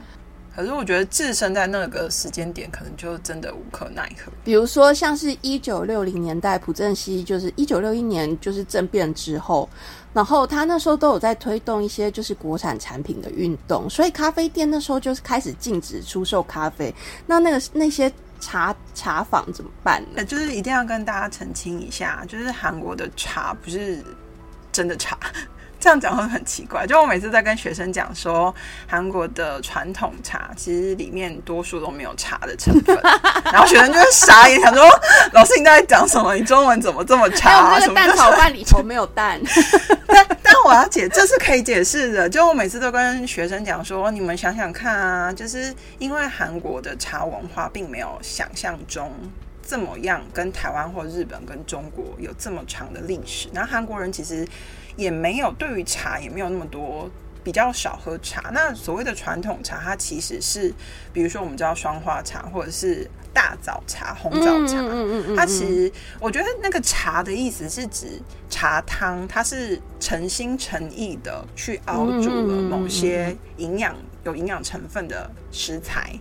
[0.56, 4.32] 可是我觉得置身在那个时间点，可能就真的无可奈何。
[4.44, 9.68] 比如说，像是一九六零年代，朴正熙就是一九六一年就是政变之后，
[10.12, 16.94] 然后他那时候都有在推动一些就是国产产品的运动，所以咖啡店那时候就是开始禁止出售咖啡。
[17.26, 18.12] 那那个那些
[18.44, 20.22] 茶茶坊怎么办呢？
[20.22, 24.04] 就是一定要跟大家澄清一下，就是韩国的茶不是
[24.70, 25.18] 真的茶。
[25.84, 28.54] 这样讲会很奇怪，就我每次在跟学生讲说，
[28.86, 32.98] 韩国的传统茶其实里面多数都没有茶的成分，
[33.52, 34.82] 然后学生就会傻眼，想说
[35.32, 36.34] 老师你在讲什么？
[36.34, 37.68] 你中文怎么这么差？
[37.78, 39.38] 那个蛋炒饭里头没有蛋。
[40.08, 42.26] 但但我要解，这是可以解释的。
[42.26, 49.12] 就我每次都跟学生讲说，你们想想看啊，就是因为韩国的茶文化并没有想象中
[49.62, 53.50] 这么样，跟台湾或日本跟中国有这么长的历史。
[53.52, 54.48] 然后韩国人其实。
[54.96, 57.10] 也没有对于茶也没有那么多，
[57.42, 58.50] 比较少喝茶。
[58.52, 60.72] 那所谓的传统茶，它其实是，
[61.12, 64.80] 比如说我们知道双花茶或者是大枣茶、红枣茶。
[65.36, 76.18] 它其实我觉得那个茶的意思是指茶汤，它是诚心诚意的去熬煮了某些营养有营养成分的食材，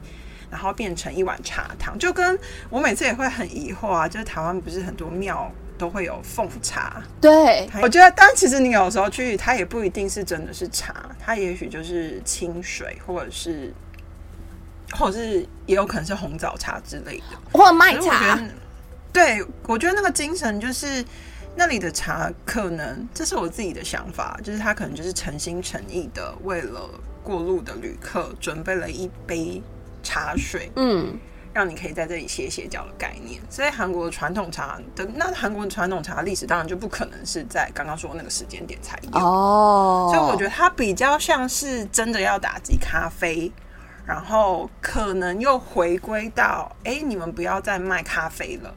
[0.49, 1.97] 然后变成一碗茶汤。
[1.97, 2.37] 就跟
[2.69, 5.51] 我每次也会很疑惑啊，就是台湾不是很多庙。
[5.83, 13.73] 都会有奉茶，对，我觉得，但其实你有时候去，它也不一定是真的是茶，它也许就是清水，或者是，
[14.93, 18.39] 或者是也有可能是红枣茶之类的，或麦茶。
[19.11, 21.03] 对，我觉得那个精神就是
[21.57, 26.89] 那里的茶，可能这是我自己的想法，就是他可能就是诚心诚意的为了
[27.21, 29.61] 过路的旅客准备了一杯
[30.01, 31.19] 茶水，嗯。
[31.53, 43.51] 让你可以在这里歇歇脚的概念，所以韩国传统茶的那韩国传统茶历史当然就不可能是在刚刚说那个时间点才有哦，所以我觉得它比较像是真的要打击咖啡，
[44.03, 48.73] 然后可能又回归到哎，你们不要再卖咖啡了，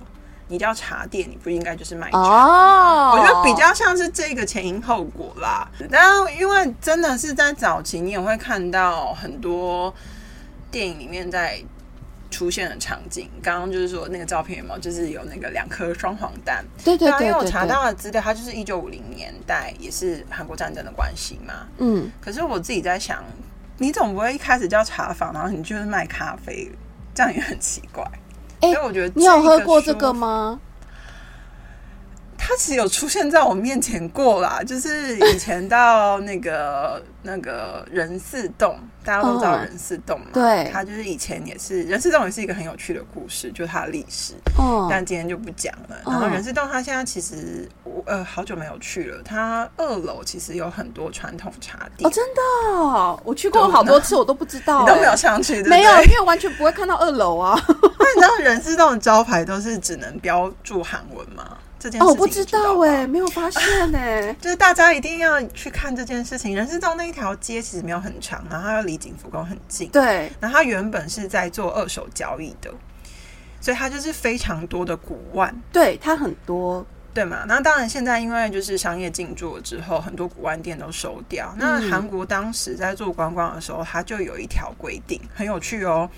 [0.48, 2.18] 你叫茶店，你不应该就是卖茶。
[2.18, 5.66] 哦，我觉得比较像是这个前因后果啦。
[5.88, 9.94] 然后因为真的是在早期，你也会看到很多
[10.70, 11.64] 电影里面在。
[12.30, 14.78] 出现的场景，刚刚就是说那个照片有没有？
[14.78, 16.64] 就是有那个两颗双黄蛋。
[16.84, 21.66] 对对对，因为我查到的资料，它就是一九五零年代，也是韩国战争的关系嘛。
[21.78, 22.10] 嗯。
[22.20, 23.24] 可是我自己在想，
[23.78, 26.70] 你总不会一开始叫茶坊，然后你就是卖咖啡，
[27.14, 28.04] 这样也很奇怪。
[28.60, 30.60] 哎，我觉得你有喝过这个吗？
[32.38, 38.79] 它其实有出现在我面前过啦， 就是以前到那个那个人事洞。
[39.07, 40.27] 大家都知道人事洞嘛？
[40.33, 44.35] 对，他就是以前也是人事洞，也是一个很有趣的故事，就是它的历史。
[44.59, 45.96] 哦，但今天就不讲了。
[46.05, 49.22] 然后人事洞，它现在其实我呃好久没有去了。
[49.25, 52.05] 它二楼其实有很多传统茶店。
[52.05, 57.57] 哦，真的，我去过好多次，我都不知道，你都没有上去，没有，因为完全不会看到二楼啊。
[57.68, 61.57] 那你知道人事洞的招牌都是只能标注韩文吗？
[62.01, 66.55] 哦，我不知道哎，没有发现哎， 就是大家一定要去看这件事情。
[66.55, 69.88] 人事洞那一条街其实没有很长，然后又离景福宫很近。
[69.90, 72.70] 对，然后它原本是在做二手交易的，
[73.61, 75.55] 所以它就是非常多的古玩。
[75.72, 77.44] 对，它很多，对嘛？
[77.46, 81.55] 那当然，现在因为就是商业进驻了之后，很多古玩店都收掉。
[81.57, 86.09] 那韩国当时在做观光的时候，它就有一条规定，很有趣哦。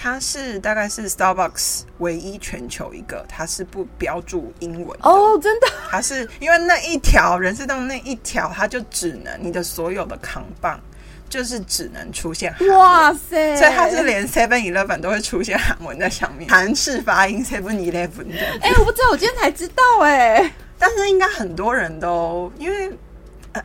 [0.00, 10.80] 它是大概是 Starbucks 唯一全球一个，它是不标注英文哦，真的，它是因为那一条人事洞那一条，它就只能你的所有的扛棒
[11.28, 18.38] 就是只能出现哇塞，所以它是连 Seven Eleven 都会出现韩文在上面，韩式发音 Seven Eleven 的。
[18.60, 22.96] 哎，我不知道，我今天才知道哎，但是应该很多人都因为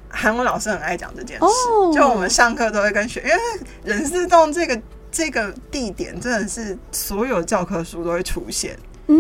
[0.10, 1.46] 韩文老师很爱讲这件事，
[1.93, 3.38] 就我们上课都会跟学，因为
[3.84, 4.82] 人事洞这个。
[5.13, 8.76] 这个地点真的是所有教科书都会出现。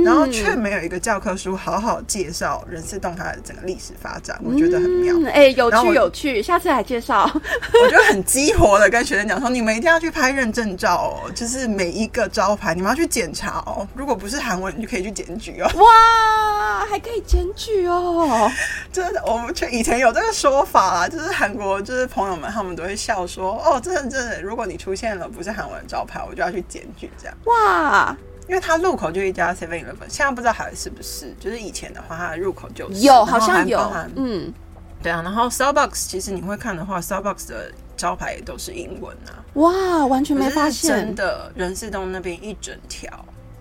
[0.05, 5.15] 然后却没有一个教科书好好介绍人事洞它的整个历史发展，我觉得很妙。
[5.29, 7.29] 哎，有趣有趣，下次来介绍。
[7.33, 13.87] 我觉得很激活的跟学生讲说，你们一定要去拍认证照哦，就是每一个招牌你们要去检查哦。
[13.93, 15.69] 如果不是韩文，你就可以去检举哦。
[15.75, 18.49] 哇，还可以检举哦！
[18.91, 27.35] 真的，我们以前有这个说法啦，就是韩国就是朋友们他们都会笑说，哦，真的真的，如果你出现了不是韩文招牌，我就要去检举这样。
[27.45, 28.15] 哇！
[28.47, 31.33] 因为它入口就一家 Seven Eleven，现在不知道还是不是。
[31.39, 33.79] 就是以前的话，它的入口就有，好像有。
[34.15, 34.53] 嗯，
[35.01, 35.21] 对啊。
[35.21, 39.39] 然后 Starbucks 其实你会看的话，Starbucks 的招牌也都是英文啊。
[39.53, 41.15] 哇，完全没发可是真现。
[41.15, 43.09] 的，仁寺洞那边一整条，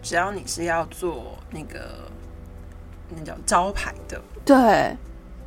[0.03, 2.09] 只要你是要做那个
[3.14, 4.97] 那叫招牌的，对，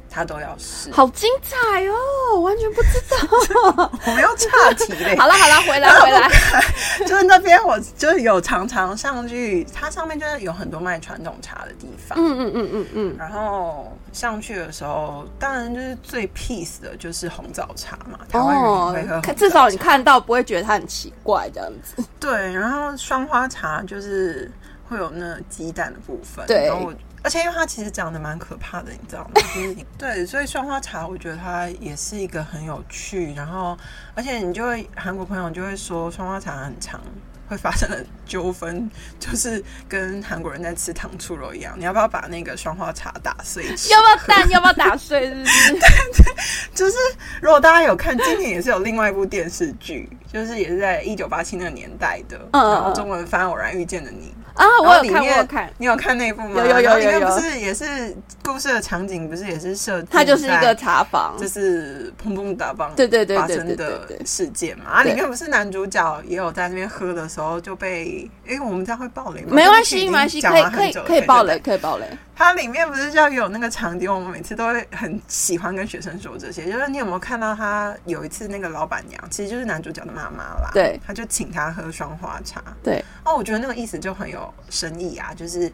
[0.10, 0.92] 它都要试。
[0.92, 3.92] 好精彩哦，完全不知道。
[4.06, 5.16] 我们要岔题嘞。
[5.20, 6.30] 好了好了，回来回来。
[7.16, 12.18] 就是那边我就是有常常上去，它上面就是有很多卖传统茶的地方。
[12.20, 18.54] 嗯嗯嗯嗯嗯，然后上去的时候，当然就是最 peace 的就是红枣茶嘛，台湾
[18.94, 22.04] 人也会喝至少你看到不会觉得它很奇怪这样子。
[22.20, 24.52] 对，然后双花茶就是
[24.90, 26.94] 会有那鸡蛋的部分，对然后我
[27.26, 29.32] 而且因为它其实长得蛮可怕的，你知道吗？
[29.36, 33.76] 就是 对，所以双花茶我觉得它也是一个很有趣，然后
[34.14, 37.02] 而且你就会韩国朋友就会说双花茶很长。
[37.48, 43.90] 会发生的纠纷就是跟韩国人在吃糖醋肉一样，你要不要把那个双花茶打碎吃？
[43.94, 44.50] 要不要蛋？
[44.50, 45.28] 要不要打碎？
[45.28, 46.24] 是不是？
[46.74, 46.98] 就是
[47.40, 54.34] 如果大家有看，今年也是有另外一部电视剧，就是也是在一九八七那个年代的，嗯然后中文翻《偶然遇见的你》。
[54.56, 55.70] 啊，我有看，我然后里面有看。
[55.78, 56.64] 你有看那部吗？
[56.64, 64.86] 有有有然后里面有有不是也是故事的场景，不是也是设定它就是一个在茶房，就是砰砰打棒，对对对对发生的事件嘛。
[64.90, 69.50] 啊，里面不是男主角也有在那边喝的时候就被，因为我们这样会爆雷吗？
[69.52, 71.44] 没关系，没关系，讲可以可以可以爆。
[71.44, 72.06] 雷，可以爆雷。
[72.36, 81.00] 它里面不是就有那个场景，我们每次都会很喜欢跟学生说这些，就是你有没有看到他有一次那个老板娘，其实就是男主角的妈妈啦，对。
[81.08, 85.72] 他就请他喝双花茶，对，哦，我觉得那个意思就很有深意啊，就是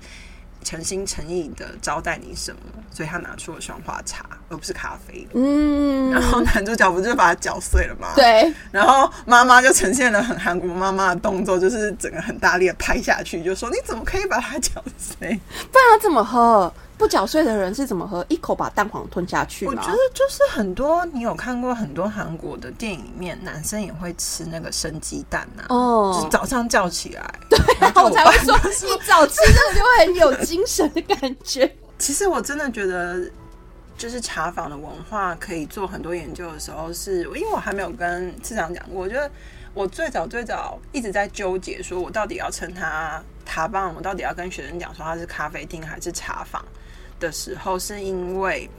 [0.63, 2.59] 诚心诚意的招待你什么，
[2.91, 5.27] 所以他拿出了双花茶，而不是咖啡。
[5.33, 8.09] 嗯，然后男主角不就把它搅碎了吗？。
[8.15, 15.39] 对，然后妈妈就呈现了很韩国妈妈的动作，就是整个很大力的拍下去，就说你怎么可以把它搅碎？
[15.71, 16.71] 不然要怎么喝？
[17.01, 18.23] 不搅碎的人是怎么喝？
[18.29, 19.73] 一口把蛋黄吞下去吗？
[19.75, 31.75] 我觉得就是很多，你有看过很多韩国的电影里面，男生也会吃那个生鸡蛋呐、啊，哦就是早上叫起来，对然后我才会说一早吃这个就会很有精神的感觉。
[31.97, 33.19] 其实我真的觉得，
[33.97, 39.29] 就是茶坊的文化可以做很多研究的时候是，因为我还没有跟次长讲过，我觉得
[39.73, 46.63] 我最早最早一直在纠结，说我到底要称它茶坊，我到底要跟学生讲说它是咖啡厅还是茶坊
[47.21, 48.69] 的时候，是因为。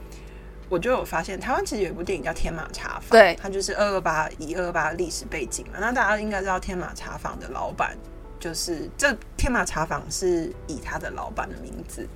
[0.69, 5.73] 我就有发现，台湾其实有一部电影叫《天马茶坊》，对它就是二二八以二二八历史背景嘛。
[5.79, 7.95] 那大家应该知道，天马茶坊的老板
[8.39, 12.07] 就是这天马茶坊是以他的老板的名字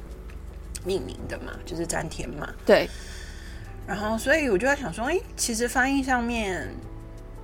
[0.83, 2.49] 命名的嘛，就是詹天马。
[2.65, 2.89] 对，
[3.85, 6.67] 然后，所以我就在想说，诶，其实翻译上面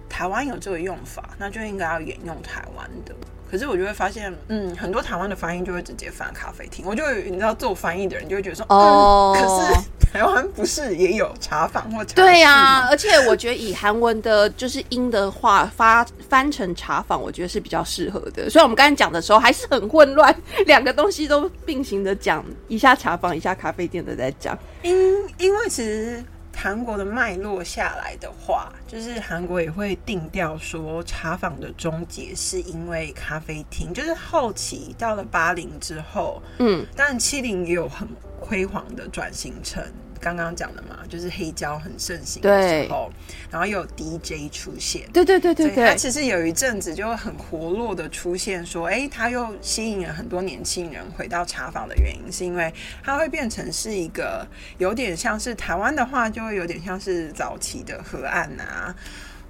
[0.09, 3.13] 台湾有这个用法，那就应该要沿用台湾的。
[3.54, 6.84] 可是我就会发现，嗯，很多台湾的翻译就会直接翻咖啡厅。
[6.88, 18.49] 我就你知道做翻译的人就会觉得说，哦嗯，可是台湾不是也有茶坊或茶对呀、呀、而且我觉得以韩文的就是音的话发翻成茶坊，我觉得是比较适合的。
[18.49, 20.36] 所以我们刚才讲的时候还是很混乱，
[20.66, 24.58] 两个东西都并行的讲，一下茶坊，一下咖啡店的在讲。
[24.82, 24.93] 因
[25.38, 26.24] 因为其实
[26.56, 38.08] 韩国的脉络下来的话，就是韩国也会定调说茶坊的终结是因为咖啡厅，就是后期到了八零之后，嗯，但七零也有很
[38.39, 39.84] 辉煌的转型成
[40.24, 43.11] 刚刚讲的嘛，就是黑胶很盛行的时候，
[43.51, 45.03] 然后又有 DJ 出现。
[45.11, 54.47] 对对对对对，它，其实有一阵子就会很活络的出现，说，哎，它又吸引了很多年轻人回到茶坊的原因，是因为它会变成是一个
[54.78, 58.95] 有点像是台湾的话，就会有点像是早期的河岸啊，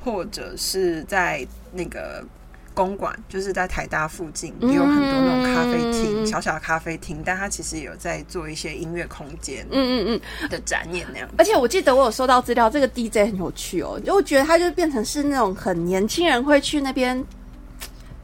[0.03, 2.26] 或者是在那个
[2.74, 10.49] 公馆，就是在台大附近也有很多那种咖啡厅，嗯小小的咖啡厅，但它其实也有在做一些音乐空间嗯嗯嗯。
[10.49, 11.36] 的展演那样子。
[11.38, 17.24] 而且我记得我有收到资料，这个 DJ 很有趣哦，就我觉得他就变成是那种很年轻人会去那边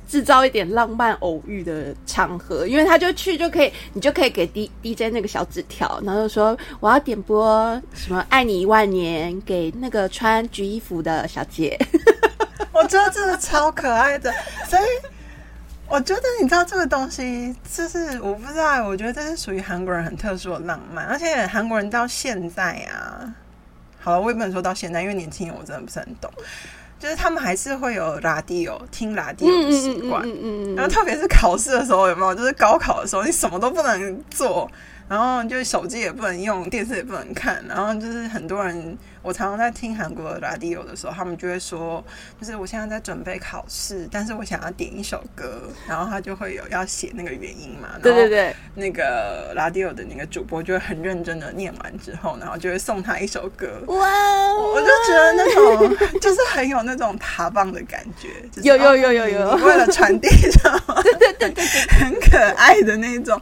[0.08, 11.78] 制造一点浪漫偶遇的场合，因为他就去就可以，你就可以给 D DJ 那个小纸条，然后就说我要点播什么“爱你一万年”给那个穿橘衣服的小姐。
[12.74, 14.32] 我觉得这个超可爱的，
[14.68, 14.84] 所以
[15.88, 23.34] 我觉得你知道这个东西，就是我不知道，我觉得这是属于韩国人很特殊的浪漫，而且韩国人到现在啊，
[23.99, 26.32] 好了，我也不能说到现在，因为年轻人我真的不是很懂，
[26.99, 32.36] 就是他们还是会有 radio 听 radio 的习惯，嗯嗯然后特别是考试的时候，有没有？
[32.36, 34.70] 就是高考的时候，你什么都不能做，
[35.10, 42.03] 然后就手机也不能用，电视也不能看，然后就是很多人，我常常在听韩国的 radio 的时候，他们就会说，
[42.39, 59.49] 就是我现在在准备考试，但是我想要点一首歌，然后他就会有要写那个原因嘛，对对对，那个 radio 的那个主播就会很认真的念完之后，然后就会送他一首歌，哇，我就觉得那种就是很有那种爬棒的感觉，就是有有有有有。
[59.49, 63.41] 哦为了传递什么， 对对对对对，很可爱的那种。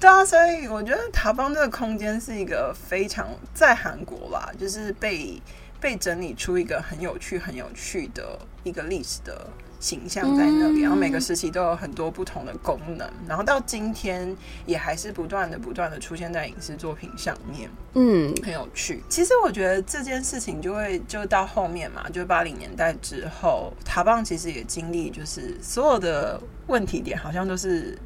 [0.00, 5.40] 对啊，所以我觉得塔邦这个空间是一个非常在韩国啦，就是被
[5.78, 9.46] 被整理出一个很有趣、很有趣的一个历史的
[9.78, 14.34] 形象在那里，嗯然后每个时期都有很多不同的功能，然后到今天
[14.64, 17.70] 也还是不断的、不断的出现在影视作品上面。
[17.92, 19.02] 嗯，很有趣。
[19.08, 27.98] 其实我觉得这件事情就会就到后面嘛，就八零年代之后，塔邦其实也经历，就是所有的问题点好像都是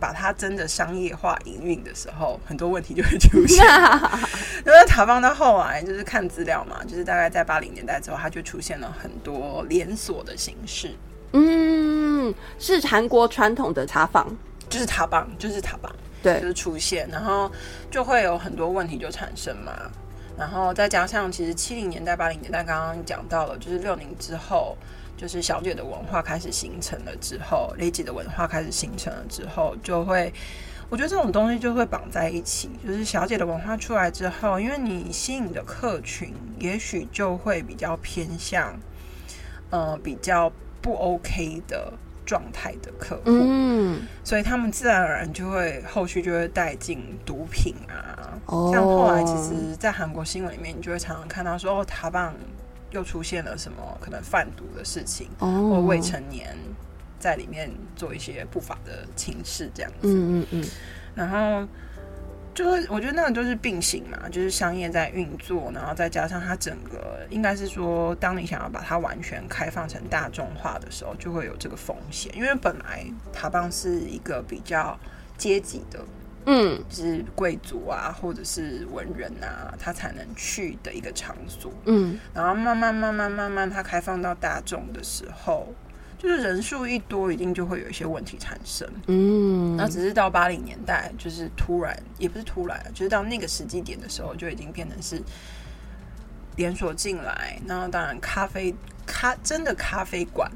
[0.00, 3.64] 把它真的商业化营运的时候，很多问题就会出现。
[4.66, 10.96] 因为塔棒到后来就是看资料嘛，就是大概在八零年代之后，它就出现了很多连锁的形式，
[11.34, 14.26] 嗯，是韩国传统的茶坊，
[14.68, 15.94] 就是塔棒，就是塔棒。
[16.22, 17.50] 就，是出现，然后
[17.90, 19.72] 就会有很多问题就产生嘛。
[20.36, 24.76] 然后再加上，其实七零年代、八零年代刚刚讲到了，就是六零之后，
[25.20, 30.32] 就是小姐的文化开始形成了之后，雷吉的文化开始形成了之后，就会，
[30.88, 32.70] 我觉得这种东西就会绑在一起。
[32.82, 38.74] 就是小姐的文化出来之后，因为你吸引的客群，也许就会比较偏向，
[39.68, 40.50] 呃，比较
[40.80, 41.92] 不 OK 的
[42.24, 43.22] 状态的客户。
[43.26, 48.40] 嗯，所以他们自然而然就会后续就会带进毒品啊。
[48.46, 52.34] 哦像后来其实，在韩国新闻里面，你就会常常看到说，哦，塔棒
[52.90, 56.56] 又出现了什么可能贩毒的事情，哦或哦，未成年
[57.18, 60.08] 在里面做一些不法的情事这样子。
[60.08, 60.64] 嗯嗯嗯，
[61.14, 61.68] 然后
[62.54, 74.98] 就是我觉得那个就是并行嘛，就是商业在运作，然后再加上它整个应该是说，当你想要把它完全开放成大众化的时候，就会有这个风险，因为本来塔邦是一个比较
[75.38, 76.00] 阶级的。
[76.46, 81.72] 嗯是贵族啊，或者是文人啊，他才能去的一个场所。
[81.84, 85.72] 嗯然后慢慢慢慢慢慢，它开放到大众的时候，
[86.18, 88.88] 就是人数一多，一定就会有一些问题产生。
[89.06, 95.22] 嗯，那只是到八零年代，就是突然，也不是突然，就是到那个时机点的时候，就已经变成是
[96.56, 97.58] 连锁进来。
[97.66, 98.74] 然后当然，咖啡
[99.06, 100.50] 咖真的咖啡馆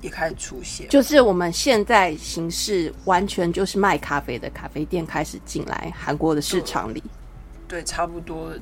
[0.00, 0.88] 也开始出现。
[0.88, 7.02] 就是我们现在形式完全就是卖咖啡的咖啡店开始进来韩国的市场里，
[7.68, 8.52] 对，差不多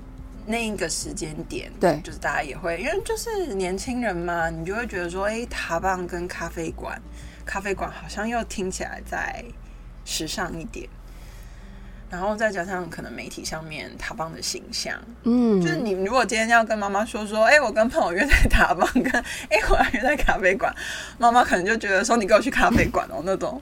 [0.47, 7.01] 那一个时间点，对就是大家也会，因为就是年轻人嘛，你就会觉得说，哎，塔棒跟咖啡馆，
[7.45, 9.45] 咖啡馆好像又听起来再
[10.05, 10.89] 时尚一点。
[12.11, 20.75] 然后再加上可能媒体上面塔邦的形象，嗯，就是你如果今天要跟妈妈说说，哎、我跟朋友约在塔邦，跟哎、我要约在咖啡馆，
[21.19, 23.61] 妈妈可能就觉得说你跟我去咖啡馆哦那种，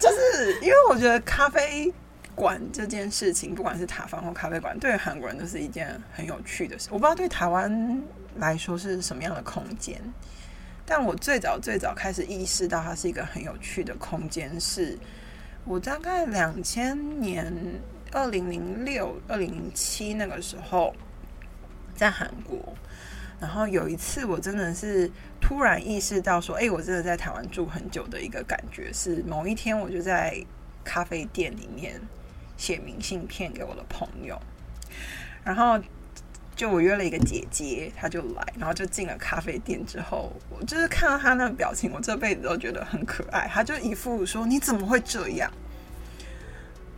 [0.00, 1.92] 就是因为我觉得咖啡
[2.34, 6.88] 馆这件事情，不管是塔方或咖啡馆，对于韩国人都是一件很有趣的事。
[6.90, 8.02] 我不知道对台湾
[8.38, 10.00] 来说是什么样的空间，
[10.84, 14.98] 但我最早最早开始意识到它是一个很有趣的空间是。
[15.66, 17.52] 我大概两千年，
[18.12, 20.94] 二零零六、二零零七那个时候，
[21.94, 22.74] 在韩国，
[23.40, 25.10] 然后有一次我真的是
[25.40, 30.38] 突然意识到说，哎、我真的在台湾住很久的一个感觉是，某一天我就在
[30.84, 31.98] 咖啡店里面
[32.58, 34.38] 写明信片给我的朋友，
[35.42, 35.80] 然后
[36.56, 43.48] 就我约了一个姐姐，她就来，然后就进了咖啡店之后，我就是看到她那个表情，我这辈子都觉得很可爱。
[43.52, 45.50] 她就一副说你怎么会这样？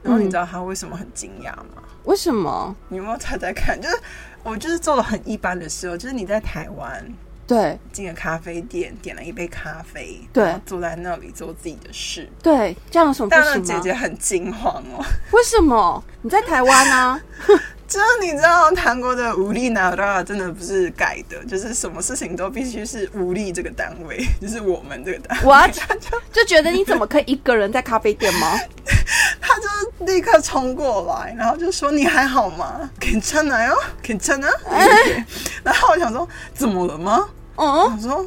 [0.02, 1.82] 然后你知道她为什么很惊讶吗？
[2.04, 2.74] 为什么？
[2.88, 3.80] 你有没有猜猜看？
[3.80, 3.96] 就是
[4.42, 7.04] 我就是做了很一般的事哦，就是你在台湾
[7.46, 12.28] 对进了咖啡店，点了一杯咖啡，对坐在那里做自己的事。
[12.42, 13.66] 对，这样有什么不但那行吗？
[13.66, 16.04] 姐姐很惊慌哦，为什么？
[16.22, 17.20] 你在台湾啊？
[17.87, 25.45] 就是你知道韩国的武力拿大真的不是改的，就是什么事情都必须是武力这个单位，就是我们这个单位。
[25.45, 25.75] What？
[25.77, 28.57] 他就就觉得你怎么可以一个人在咖啡店吗？
[29.41, 32.89] 他就立刻冲过来，然后就说：“你还好吗？
[32.99, 34.49] 괜찮아요？괜찮아？”
[35.63, 37.27] 然后我想说：“怎么了吗？”
[37.57, 38.25] 哦，我说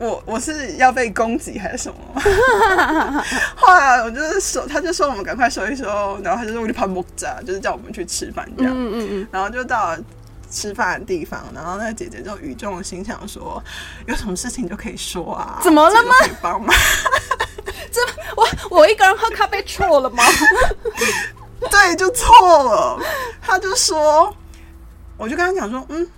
[0.00, 1.98] 我我是要被攻击还是什么？
[3.54, 5.84] 后来我就是说，他就说我们赶快收一收，
[6.24, 8.72] 然后他就说我就怕木扎，就是叫我们去吃饭这样。
[8.74, 9.98] 嗯嗯嗯，然后就到了
[10.50, 13.62] 吃饭的地方，然后那个姐姐就语重心长说
[14.08, 16.74] ：“有什么事情就可以说啊，怎么了吗帮忙。
[17.92, 18.00] 这
[18.36, 20.24] 我我一个人喝咖啡错了吗？
[21.70, 22.98] 对，就错了。
[23.42, 24.34] 他就说，
[25.18, 26.08] 我就跟他讲说，嗯，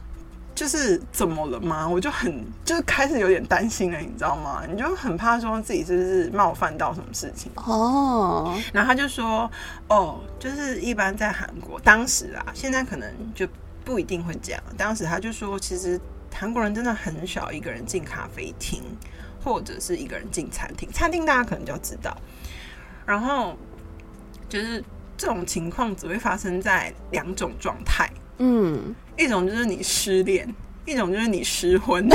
[0.55, 1.89] 就是怎么了吗？
[1.89, 4.63] 我就很就是开始有点担心了，你知道吗？
[4.71, 7.51] 你就很怕说自己是不是冒犯到什么事情。
[7.57, 9.51] 哦，然后他就说，
[9.89, 13.49] 哦，就是一般在韩国，当时啊，现在可能就
[13.85, 14.63] 不一定会这样。
[14.77, 15.99] 当时他就说，其实
[16.35, 18.83] 韩国人真的很少一个人进咖啡厅，
[19.43, 20.91] 或者是一个人进餐厅。
[20.93, 22.17] 餐厅大家可能就知道，
[23.07, 23.57] 然后
[24.49, 24.85] 就是
[25.17, 30.55] 这种情况只会发生在两种状态，嗯，一种就是你失恋，
[30.85, 32.09] 一种就是你失婚。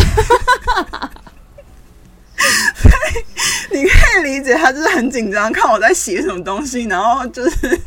[3.72, 7.80] 你可以理解他就是很紧张，看我在写什么东西，然后就是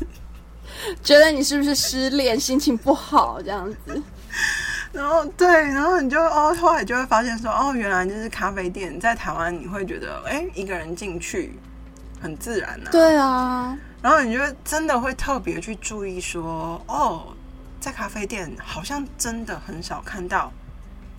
[1.03, 4.03] 觉得你是不是失恋，心情不好这样子？
[4.93, 11.59] 然后对，然后你就哦，后来就会发现说，哦，原来就是咖啡店在台湾，你会觉得，哎，一个人进去
[12.21, 12.91] 很自然啊。
[12.91, 17.29] 对啊，然后你就真的会特别去注意说，哦，
[17.81, 20.53] 在咖啡店好像真的很少看到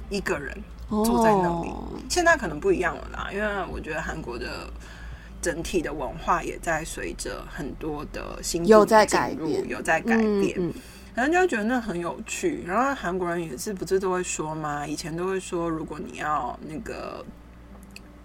[0.10, 0.56] 一个人
[0.90, 1.70] 坐在那里。
[1.70, 4.70] 哦现在可能不一样了啦，因为我觉得韩国的
[5.42, 10.54] 整体的文化也在随着很多的新有在改变有在改变。
[10.58, 10.74] 嗯
[11.14, 12.64] 然后就觉得那很有趣。
[12.66, 14.88] 然后韩国人也是不是都会说嘛？
[14.88, 17.26] 以前都会说，如果你要那个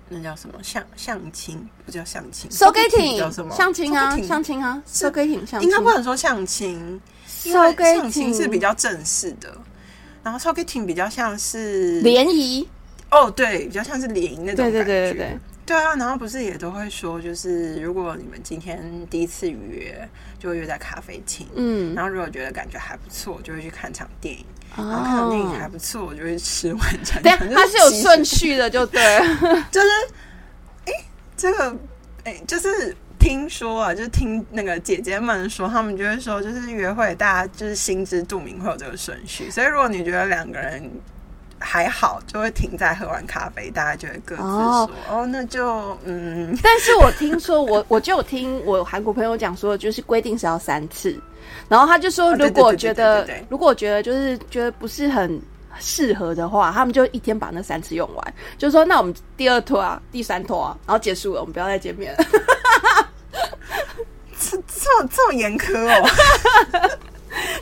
[0.08, 3.52] 那叫什么相相亲，不叫相亲 s o g a t，sogeting 叫什么？
[3.52, 7.00] 相亲啊，相亲啊 s o g a t i n 相亲，应该不能说相亲，
[7.46, 9.56] 因 s o 为 g a 相 t i 亲 n 是比较正式的，
[10.22, 12.68] 然后 sogeting 比较像是联谊，
[13.10, 14.86] 哦，对，比较像是联谊那种对对感觉。
[14.86, 21.46] 对对对，对啊，然后不是也都会说，就是如果你们今天第一次约，就会约在咖啡厅。
[21.54, 24.44] 嗯，然后如果觉得感觉还不错，就会去看场电影。
[24.76, 27.22] 然后看场电影还哦，不错，我就会吃晚餐。
[27.22, 29.00] 对啊，它是有顺序的，就对。
[29.70, 29.88] 就是，
[30.84, 30.92] 哎，
[31.36, 31.76] 这个，
[32.24, 32.94] 哎，就是
[33.26, 40.88] 听说啊，就是听那个姐姐们说，他们就会说，就是约会大家就是心知肚明会有这个顺序，所以如果你觉得两个人
[41.58, 44.90] 还好，就会停在喝完咖啡，大家就会各自说，哦。
[45.10, 51.20] 哦那就嗯，但是我听说，我我就有听我韩国朋友讲说，就是规定是要三次，
[51.68, 55.36] 然后他就说，如果觉得如果觉得就是觉得不是很
[55.80, 62.24] 适合的话，他们就一天把那三次用完，就说那我们第二拖啊，第三拖啊，然后结束了，我们不要再见面了。
[64.38, 66.08] 这这么这么严苛哦。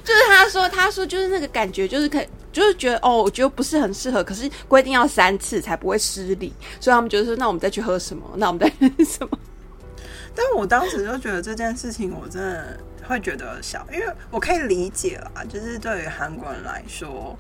[0.05, 8.25] 就是他说，他说就是那个感觉，就是可以，就是觉得哦，我觉得不是很适合，可是规定要三次才不会失礼，所以他们觉得说，那我们再去喝什么？
[8.37, 9.39] 那我们再去什么？
[10.37, 17.37] 但我当时就觉得这件事情，我真的会觉得小，因为我可以理解啦，就是对于韩国人来说，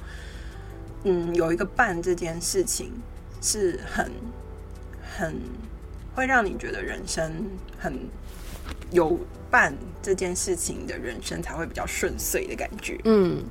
[1.04, 2.92] 嗯，有一个伴这件事情
[3.40, 4.10] 是很
[5.16, 5.40] 很
[6.16, 7.96] 会让你觉得人生很
[8.94, 9.18] 有
[9.50, 12.98] 伴这件事情的人生才会比较顺遂的感觉。
[13.04, 13.44] 嗯，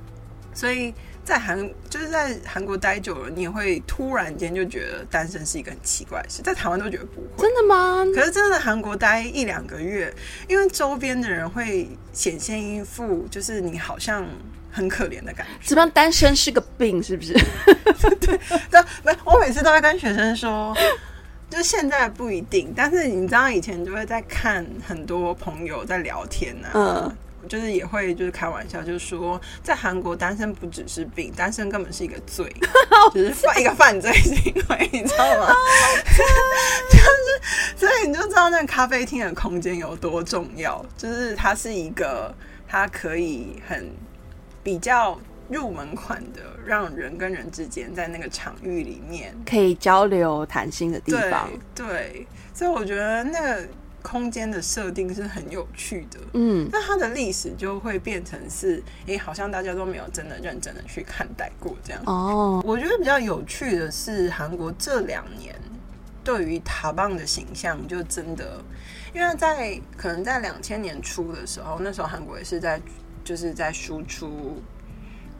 [0.54, 1.58] 所以在韩
[1.90, 7.28] 就是在韩国待久了，你也会突然间就觉得单身是一个很奇怪的事，在台湾都觉得不会。
[7.38, 8.04] 真的吗？
[8.16, 10.14] 可是真的韩国待一两个月，
[10.48, 14.28] 因为周边的人会显现一副就是你好像
[14.72, 15.68] 很可怜的感觉。
[15.70, 15.90] 怎么样？
[15.92, 17.34] 单身是个病，是不是？
[18.70, 20.76] 但没， 我每次都会跟学生说，
[21.50, 26.72] 就现在不一定，但是你知道以前就会在看很多朋友在聊天啊。
[26.74, 32.50] 嗯就是也会就是开玩笑，就是说在韩国单身不只是病，单身根本是一个罪，
[33.14, 35.54] 就是犯一个犯罪行为，你知道吗？
[36.90, 42.34] 就是所以你就知道那个咖啡厅的空间有多重要，就是它是一个
[42.66, 43.92] 它可以很
[44.64, 45.20] 比较
[45.50, 51.50] 入门款的，让人跟人之间在那个场域里面可以交流谈心的地方。
[51.76, 53.68] 对对，所以我觉得那个
[54.02, 56.20] 空间的设定是很有趣的。
[56.34, 62.02] 嗯，那它的历史就会变成是，诶，好像大家都没有真的认真的去看待过这样。
[62.06, 65.56] 哦，我觉得比较有趣的是，韩国这两年
[66.24, 68.62] 对于塔棒的形象就真的，
[69.14, 72.82] 因为在可能在两千年初的时候，那时候韩国也是在
[73.24, 74.62] 就是在输出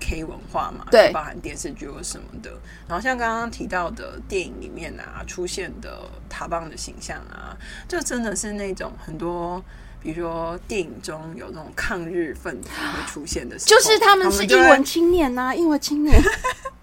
[0.04, 2.52] K 文化嘛，对包含电视剧或什么的。
[2.88, 7.56] 然后像刚刚提到的电影里面啊出现的塔棒的形象啊，
[7.88, 9.64] 就真的是那种很多。
[10.02, 16.22] 比如说电影中有那种抗日分子会出现的就是他们是英文青年呐、英文青年。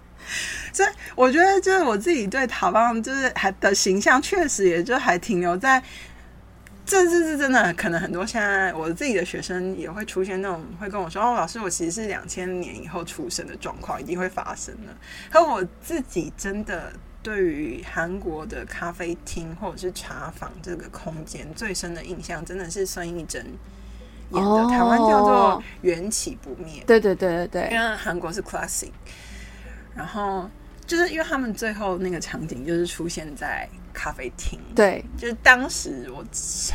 [0.72, 5.82] 所以我觉得，就是我自己对塔棒就是还的形象，确实也就还停留在，
[6.85, 14.93] 这这是真的，可能很多现在我自己的学生也会出现那种会跟我说，哦，老师，我其实是两千年以后出生的状况，一定会发生的。
[15.31, 23.45] 可我自己真的对于韩国的咖啡厅或者是茶坊这个空间最深的印象，真的是孙艺珍
[24.33, 26.83] 演的，哦台湾叫做缘起不灭。
[26.87, 28.91] 对对对对对，因为韩国是 classic，
[29.95, 30.49] 然后
[30.91, 36.24] 就是因为他们最后那个场景就是出现在咖啡厅，对，就是当时我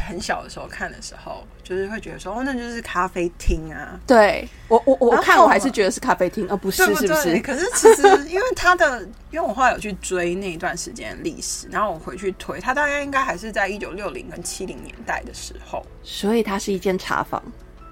[0.08, 4.48] 很小的时候看的时候，就是会觉得说，哦，那就是咖啡厅啊，对。
[4.70, 6.96] 我我我看我还是觉得是咖啡厅，而不是不？
[6.96, 7.40] 是不是？
[7.42, 9.02] 可是其实因为他的，
[9.32, 17.44] 因为我后来有去追那一段时间的历史，然后我回去推，他大概应该还是在一九六零跟七零年代的时候，所以它是一间茶坊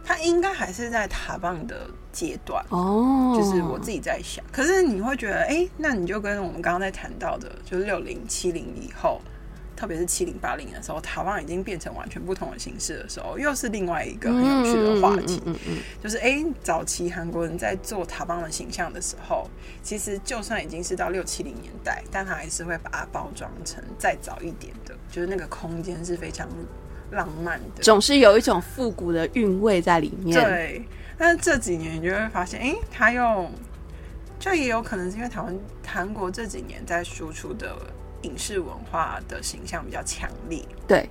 [0.03, 2.63] 他应该还是在塔棒的阶段。
[2.69, 9.21] 哦，就是我自己在想，可是你会觉得，哎、那你就跟我们刚刚在谈到的，就是六零七零以后，
[9.75, 15.41] 特别是七零八零的时候，塔棒已经变成完全不同的形式的时候，又是另外一个很有趣的话题。
[15.45, 19.49] 嗯嗯嗯就是哎、诶早期韩国人在做塔棒的形象的时候，
[19.81, 26.47] 其实就算已经是到六七零年代，但他还是会把它包装成再早一点的，就是那个空间是非常
[27.14, 27.82] 浪漫的。
[27.82, 30.38] 总是有一种复古的韵味在里面。
[30.38, 30.86] 对，
[31.18, 33.49] 但是这几年你就会发现，哎、他又
[34.39, 35.57] 就也有可能是因为台湾
[35.88, 37.76] 韩国这几年在输出的
[38.24, 41.07] 影视文化的形象比较强烈，对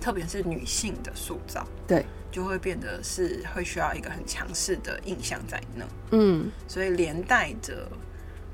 [0.00, 7.88] 特别是女性的塑造，对，就会变得是会需要一个很强势的印象在那，嗯，所以连带着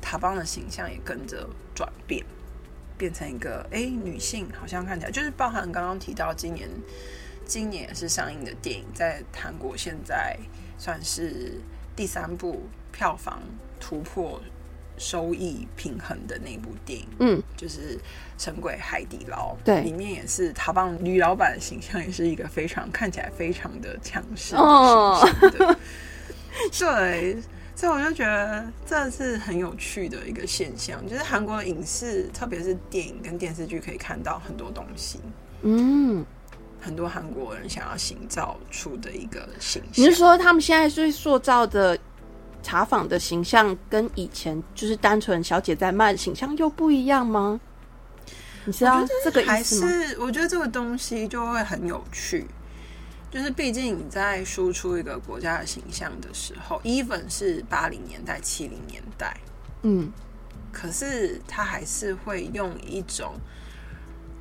[0.01, 2.25] 塔邦的形象也跟着转变。
[3.01, 6.69] 变成一个哎、诶女性好像看起来就是包含刚刚提到今年，
[7.47, 10.37] 今年也是上映的电影，在韩国现在
[10.77, 11.59] 算是
[11.97, 13.41] 第三部票房
[13.81, 14.39] 突破
[14.99, 17.97] 收益平衡的那部电影，嗯，就是
[18.37, 19.57] 《神鬼海底捞》。
[19.65, 25.79] 对里面也是塔邦女老板的形象，也是一个非常看起来非常的强势的哦形象的。
[26.79, 27.37] 对，
[27.81, 35.19] 所以我就觉得这是很有趣的一个现象，就是韩国的影视，特别是电影跟电视剧，可以看到很多东西，
[35.63, 36.23] 嗯，
[36.79, 39.93] 很多韩国人想要营造出的一个形象。
[39.95, 41.99] 你是说他们现在最塑造的
[42.63, 47.59] 茶坊的形象跟以前就是单纯小姐在卖的形象又不一样吗？
[48.67, 49.89] 你知道这个还意思吗？
[49.91, 52.47] 是我觉得这个东西就会很有趣，
[53.31, 59.37] 就是毕竟你在输出一个国家的形象的时候，even 是八零年代、七零年代，
[59.83, 60.11] 嗯，
[60.73, 63.35] 可是他还是会用一种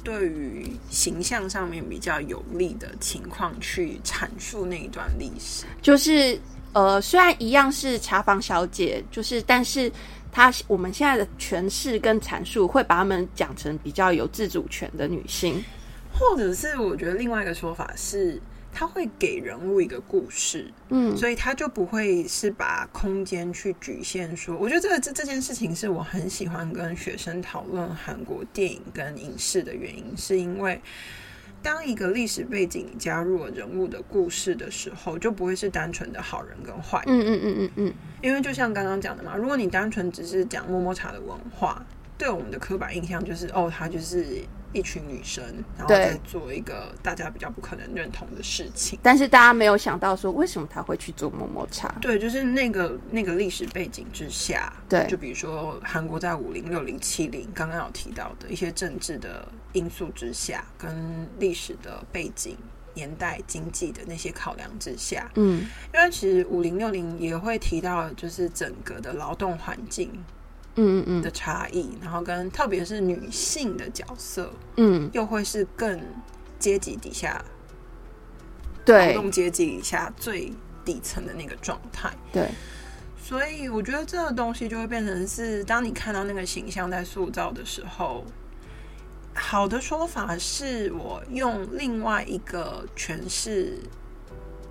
[0.04, 5.66] 对于形象上面比较有利的情况去阐述那一段历史。
[5.84, 6.40] 就是
[6.74, 9.92] 呃，虽然一样是茶房小姐，就是但是
[10.32, 15.64] 她我们现在的诠释跟阐述会把她们讲成比较有自主权的女性。
[16.12, 24.56] 或者是我觉得另外一个说法是，他会给人物一个故事，嗯所以他就不会是把空间去局限说。
[24.58, 30.82] 我觉得这个这这件事情是我很喜欢跟学生讨论韩国电影跟影视的原因，是因为
[31.62, 37.08] 当一个历史背景加入了人物的故事的时候，就不会是单纯的好人跟坏人。
[37.08, 41.86] 嗯嗯嗯嗯嗯，因为就像刚刚讲的嘛，如果你单纯只是讲摸摸茶的文化，
[42.20, 44.44] 对我们的刻板印象就是哦，她就是
[44.74, 45.44] 一群女生，
[45.78, 49.00] 然后在做一个大家比较不可能认同的事情。
[49.02, 51.88] 但是大家没有想到说，为什么她会去做摸摸茶？
[52.02, 62.56] 对，就是那个那个历史背景之下，对就比如说韩国在五零、六零、七零，刚刚有提到的一些政治的因素之下，跟历史的背景、
[62.94, 70.12] 年代、经济的那些考量之下，嗯因为其实五零、六零也会提到，就是整个的劳动环境
[70.82, 76.02] 嗯嗯的差异，然后跟特别是女性的角色，嗯，又会是更
[76.58, 77.44] 阶级底下
[78.86, 78.98] 对。
[79.00, 80.54] 劳对动阶级底下最
[80.86, 82.10] 底层的那个状态。
[82.32, 82.50] 对，
[83.22, 88.24] 所以我觉得这个东西就会变成是，当你看到那个形象在塑造的时候，
[89.34, 93.78] 好的说法是我用另外一个诠释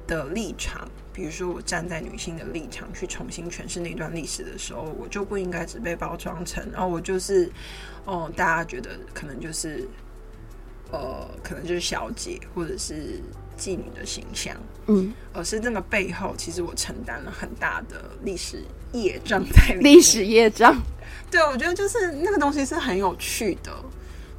[0.08, 7.48] 的立场，比如说我站在女性的立场去重新诠释那段历史的时候，我就不应该只被包装成哦，我就是
[8.04, 9.86] 哦，大家觉得可能就是
[10.90, 13.20] 呃，可能就是小姐或者是
[13.56, 14.56] 妓女的形象。
[14.86, 19.94] 嗯，而是这个背后，其实我承担了很大的历史业障在里面。
[19.94, 20.74] 历史业障。
[21.30, 23.70] 对，我觉得就是那个东西是很有趣的，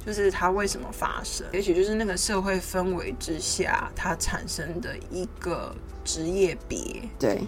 [0.04, 5.74] 就是它为什么发生，也许就是那个社会氛围之下，它产生的一个
[6.04, 6.78] 职业别。
[7.18, 7.42] 对，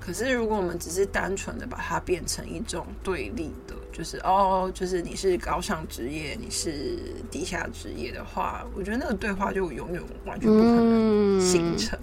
[0.00, 6.98] 可是如果我们只是单纯的把它变成一种对立的，就是哦，就是你是高尚职业，你是
[7.30, 11.98] 低下职业的话，我觉得那个对话就永远完全不可能形成。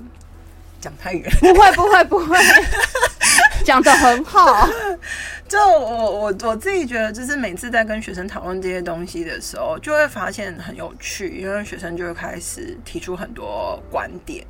[0.81, 2.37] 讲太远，不会不会不会，
[3.65, 4.67] 讲的很好。
[5.47, 14.45] 就我我我自己觉得，就是每次在跟学生讨论这些东西的时候，就会发现很有趣，因为学生就会开始提出很多观点，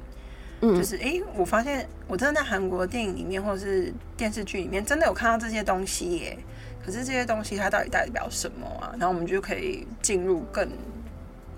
[0.62, 6.38] 嗯就是哎、诶我发现我真的在韩国电影里面或者是电视剧里面，真的有看到这些东西耶。
[6.86, 8.92] 可是这些东西它到底代表什么啊？
[9.00, 10.68] 然后我们就可以进入更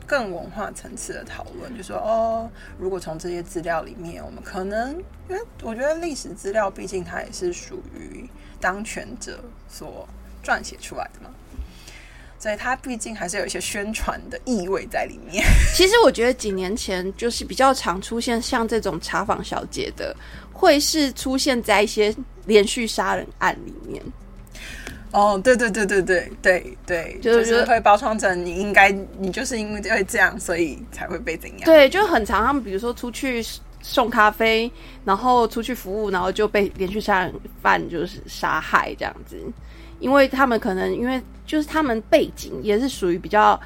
[0.08, 4.92] 更文化层次的讨论，就说哦，如果从这些资料里面，我们可能
[5.30, 8.30] 因为我觉得历史资料毕竟它也是属于
[8.60, 10.08] 当权者所
[10.44, 11.30] 撰写出来的嘛，
[12.38, 15.46] 所以它毕竟还是有一些宣传的意味在里面。
[15.76, 20.16] 其实我觉得几年前就是比较常出现像这种茶坊小姐的，
[20.52, 22.14] 会是出现在一些
[22.46, 24.04] 连续杀人案里面。
[25.12, 31.60] 哦，对对对对对对对，就就是是会包装成你应该，你就是因为会这样，所以才会被怎样。
[31.66, 33.44] 对，就很常他们比如说出去
[33.82, 34.72] 送咖啡，
[35.04, 39.38] 然后出去服务，然后就被连续杀人犯就是杀害这样子，
[40.00, 43.60] 因为他们可能因为就是他们背景也是属于比较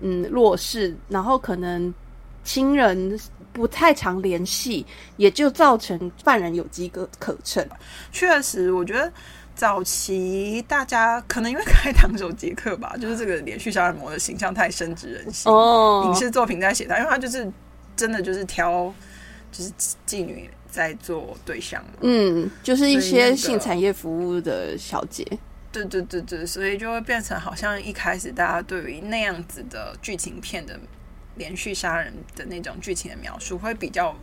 [0.00, 1.94] 嗯弱势，然后可能
[2.42, 3.18] 亲人
[3.52, 4.84] 不太常联系，
[5.16, 7.64] 也就造成犯人有机可可乘。
[8.10, 9.12] 确实，我觉得
[9.58, 17.50] 早期大家可能因为开膛手杰克吧， 就是这个连续杀人魔的形象太深植人心，哦影视作品在写他，因为他就是
[17.96, 18.94] 真的就是挑
[19.50, 19.72] 就是
[20.06, 21.84] 妓女在做对象。
[22.02, 25.26] 嗯，就是一些性产业服务的小姐。
[25.72, 30.78] 对对对对，所以就会变成好像一开始大家对于那样子的剧情片的
[31.34, 34.16] 连续杀人的那种剧情的描述会比较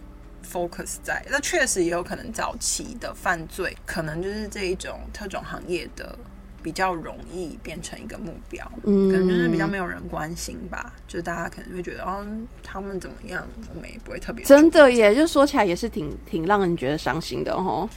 [0.45, 6.17] focus 在，那确实也有可能早期的犯罪可能就是这一种特种行业的
[6.61, 12.25] 比较容易变成一个目标，嗯，可能就是比较没有人关心吧，就是大家可能会觉得哦
[12.63, 17.89] 他们怎么样，我们也不会特别真的耶，就说起来也是挺挺让人觉得伤心的哦。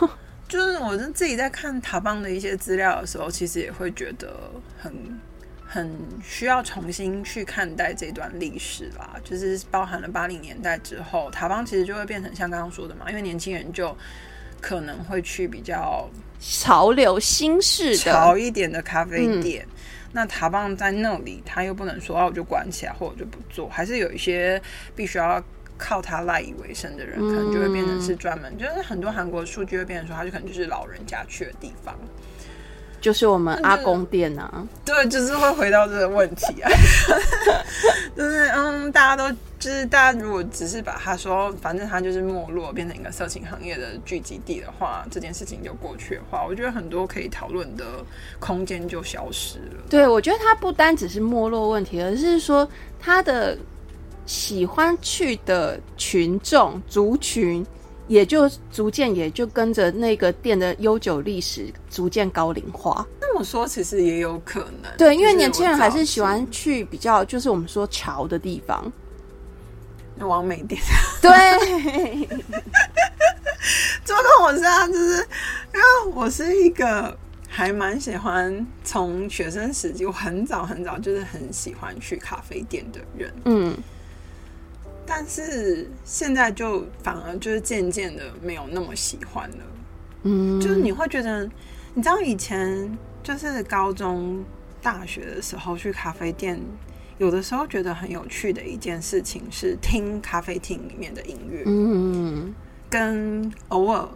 [0.48, 4.90] 就是我自己在看塔邦的一些资料的时候，其实也会觉得很
[5.70, 5.94] 很
[6.24, 9.16] 需要重新去看待这段历史啦。
[9.22, 13.94] 就是包含了八零年代之后，塔邦其实就会变成像刚刚说的嘛，因为年轻人就
[14.60, 16.08] 可能会去比较
[16.40, 19.66] 潮流新式的，潮一点的咖啡店。
[20.10, 24.60] 那塔邦在那里，他又不能说啊，我就关起来，或者我就不做，还是有一些
[24.96, 25.40] 必须要
[25.76, 31.94] 靠他赖以为生的人，可能就会变成是专门，就是很多韩国数据会变成说，他就可能就是老人家去的地方。
[33.00, 36.70] 就是我们阿公店啊，对，就是会回到这个问题啊，
[38.16, 47.84] 就是嗯，大家都就是大家如果只是把它说，反正它就是没落，变成一个色情行业的聚集地的话，这件事情就过去的话，我觉得很多可以讨论的
[48.38, 49.82] 空间就消失了。
[49.88, 52.68] 对我觉得它不单只是没落问题，而是说
[52.98, 53.56] 它的
[54.26, 57.64] 喜欢去的群众族群。
[58.08, 63.06] 也就逐渐也就跟着那个店的悠久历史逐渐高龄化。
[63.20, 68.82] 那么说，其实也有可能，对，因为年轻人还是喜欢去比较，就是我们说潮的地方。
[70.18, 70.80] 早期王美店。
[71.20, 71.30] 对，
[74.02, 74.86] 怎么跟我是啊？
[74.88, 83.32] 就是因为我是一个还蛮喜欢从学生时期，我很早很早就是很喜欢去咖啡店的人。
[83.44, 83.76] 嗯，
[85.10, 89.56] 但是现在就反而就是渐渐的没有那么喜欢了。
[90.24, 91.48] 嗯，就是你会觉得，
[91.94, 94.44] 你知道以前就是高中、
[94.82, 96.60] 大学的时候去咖啡店，
[97.16, 102.54] 有的时候觉得很有趣的一件事情是听咖啡厅里面的音乐，嗯，
[102.90, 104.06] 跟偶尔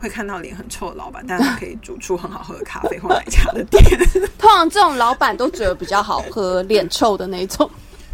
[0.00, 3.82] 会看到脸很臭的老板，但是可以煮出很好喝的咖啡或奶茶的店，
[4.36, 7.70] 通常这种老板都觉得比较好喝，脸臭的那种。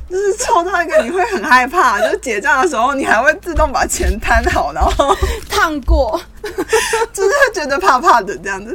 [0.08, 5.14] 就是抽到一个你会很害怕， 就是结账的时候你还会自动把钱摊好，然后
[5.48, 6.20] 烫过，
[7.12, 8.74] 就是会觉得怕怕的这样子。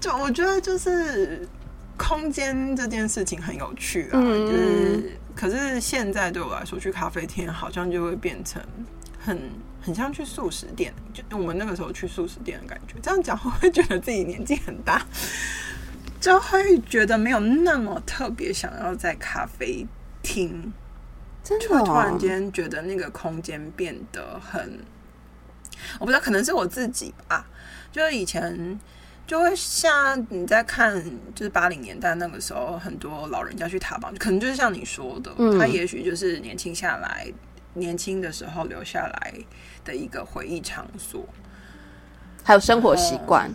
[0.00, 1.46] 就我觉得就是
[1.96, 8.60] 空间这件事情很有趣啊，嗯就是可是现在对我来说，去咖啡厅好像就会变成
[9.18, 9.38] 很
[9.80, 12.94] 很像去素食店，就我们那个时候去素食店的感觉。
[13.02, 15.00] 这样讲会不会觉得自己年纪很大？
[16.20, 19.84] 就会觉得没有那么特别想要在咖啡
[20.22, 20.72] 厅
[21.42, 24.78] 真的、就会突然哦，间觉得那个空间变得很，
[25.98, 27.46] 我不知道，可能是我自己吧。
[27.90, 28.78] 就是以前
[29.26, 31.04] 就会像你在看，
[31.34, 37.26] 就是八零年代那个时候，很多老人家去塔邦，可能就是像你说的，嗯他也许就是年轻下来，
[37.74, 39.34] 年轻的时候留下来
[39.84, 41.26] 的一个回忆场所。
[42.44, 43.50] 还有生活习惯。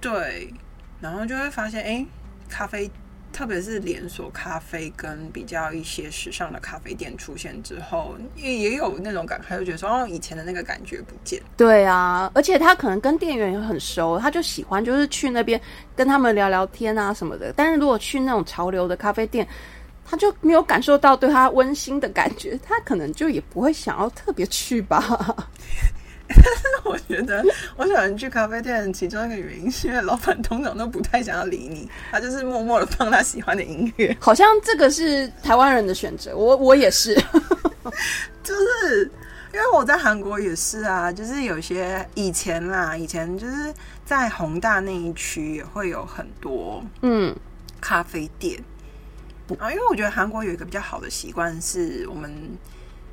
[0.00, 0.52] 对，
[1.00, 2.06] 然后就会发现，哎，
[2.48, 2.90] 咖啡，
[3.36, 11.38] 特别是连锁咖啡跟比较一些时尚的咖啡店出现之后，也也有那种感慨，就觉得说，哦，以前的那个感觉不见。
[11.54, 15.60] 对啊，而且他可能跟店员也很熟，他就喜欢就是去那边
[15.94, 17.52] 跟他们聊聊天啊什么的。
[17.54, 19.46] 但是如果去那种潮流的咖啡店，
[20.02, 25.46] 他就没有感受到对他温馨的感觉，他可能就也不会想要特别去吧。
[26.84, 27.44] 我觉得
[27.76, 34.16] 我喜欢去咖啡店，其中一个原因是因为老板通常都不太想要理你，他就是默默的放他喜欢的音乐。
[34.20, 37.14] 好像这个是台湾人的选择，我我也是，
[38.42, 39.10] 就是
[39.54, 43.72] 因为我在韩国也是啊，就是有些以前啦，以前就是
[44.04, 47.34] 在宏大那一区也会有很多嗯
[47.80, 48.62] 咖啡店。
[49.58, 52.32] 啊，因为我觉得韩国有一个比较好的习惯是我们。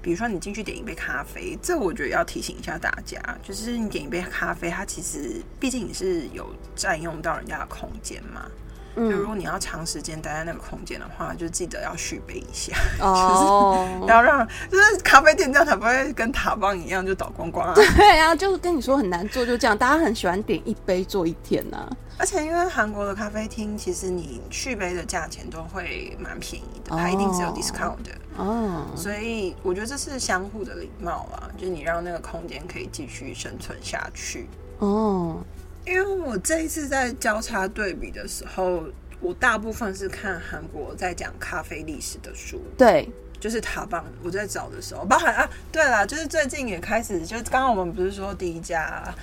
[0.04, 8.52] 比如说你进去点一杯咖啡，这我觉得要提醒一下大家，就是你点一杯咖啡，它其实毕竟你是有占用到人家的空间嘛。
[8.96, 17.74] 就如果你要长时间待在那个空间的话，就记得要续杯一下， 就是要让就是咖啡店这样才不会跟塔邦一样就倒光光啊。
[17.76, 21.90] 对啊，就是跟你说很难做，就这样，大家很喜欢点一杯做一天呐。
[22.20, 28.86] 而且因为韩国的咖啡厅，其实你续杯的价钱都会蛮便宜的，它一定是有 discount 的哦。
[28.96, 35.38] 所以我觉得这是相互的礼貌啊，就是你让那个空间可以继续生存下去哦。
[35.86, 38.84] 因为我这一次在交叉对比的时候，
[39.20, 43.10] 我大部分是看韩国在讲咖啡历史的书，对，
[43.40, 44.04] 就是塔邦。
[44.24, 49.14] 我在找的时候，包含啊，对啦，就是最近也开始，就是刚刚我们不是说第一家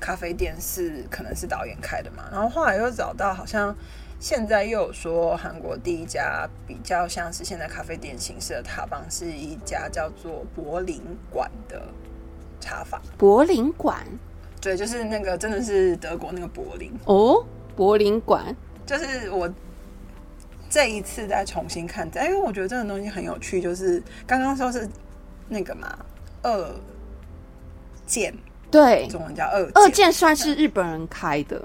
[0.00, 3.74] 咖啡店是可能是导演开的嘛，然后后来又找到，好像
[4.18, 11.00] 现在又有说韩国第一家比较像是现在咖啡店形式的塔邦，是一家叫做柏林
[11.30, 11.80] 馆的
[12.60, 13.00] 茶坊。
[13.16, 14.04] 柏林馆。
[14.68, 17.42] 对，就是那个，真的是德国那个柏林哦，
[17.74, 18.54] 柏林馆。
[18.84, 19.50] 就是我
[20.68, 23.62] 这一次再重新看，因为我觉得这个东西很有趣。
[23.62, 24.86] 就是刚刚说是
[25.48, 25.98] 那个嘛，
[26.42, 26.70] 二
[28.06, 28.36] 建，
[28.70, 31.58] 对，中文叫二二建，算是日本人开的。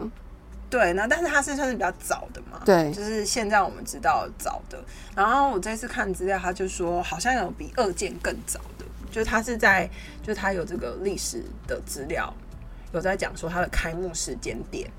[0.70, 4.82] 对，那但是它是算是比较早的嘛，对，就是现在我们知道早的。
[5.14, 9.90] 然后我这次看资料，他就说好像有比二建更早的，就是他是在，
[10.22, 12.34] 就是他有这个历史的资料。
[12.94, 14.90] 有在讲说它的开幕时间点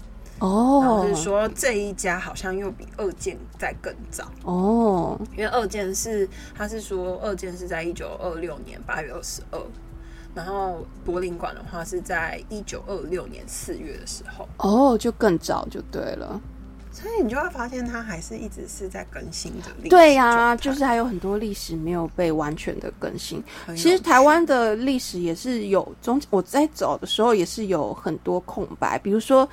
[0.40, 9.61] 哦，就是说这一家好像又比二建在更早哦，因为二建是他是说二建是在一九二六年八月二十二，
[10.34, 14.49] 然后柏林馆的话是在一九二六年四月的时候。
[14.59, 16.40] 哦，就更早就对了。
[16.95, 19.88] 所以你就会发现，它还是一直是在更新的。
[19.90, 23.42] 对呀，就是还有很多历史没有被完全的更新。
[23.70, 28.97] 其实台湾的历史也是有中，我在走的时候也是有很多空白。
[29.01, 29.47] 比如说，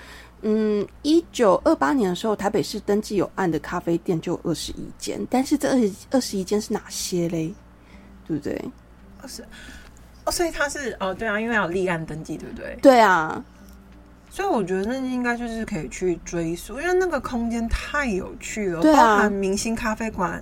[0.43, 7.51] 嗯，一九二八年的时候，台北市登记有案的咖啡店就二十一间，但是这二十二十一间是哪些嘞？
[8.27, 8.63] 对不对？
[9.19, 9.43] 二十
[10.25, 12.77] 哦，所以它是哦，对啊，因为要立案登记，对不对？
[12.83, 13.43] 对啊。
[14.33, 20.41] 所以我觉得那应该就是可以去追溯，因为那个空间太有趣了，包含明星咖啡馆，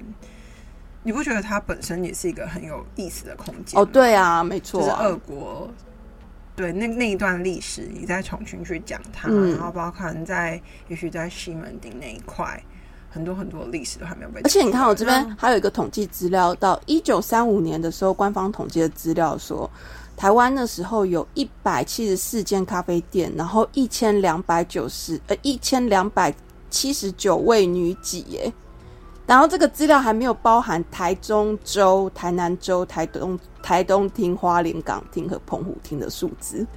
[1.02, 3.82] 你不觉得它本身也是一个很有意思的空间？
[3.82, 5.68] 哦，对啊，没错，就是俄国，
[6.56, 12.64] 对那那一段历史，你在重新去讲它，然后包含在也许在西门町那一块，
[13.10, 14.40] 很多很多历史都还没有被。
[14.42, 19.68] 而且你看，我这边还有一个统计资料，到一九三五年的时候，官方统计的资料说。
[20.20, 26.36] 台湾那时候有一百七十四间咖啡店，然后一千两百九十呃一千两百
[26.70, 28.52] 七十九位女几耶，
[29.26, 36.68] 然后这个资料还没有包含台中州、台南州、台东台东厅、花莲港厅和澎湖厅的数字，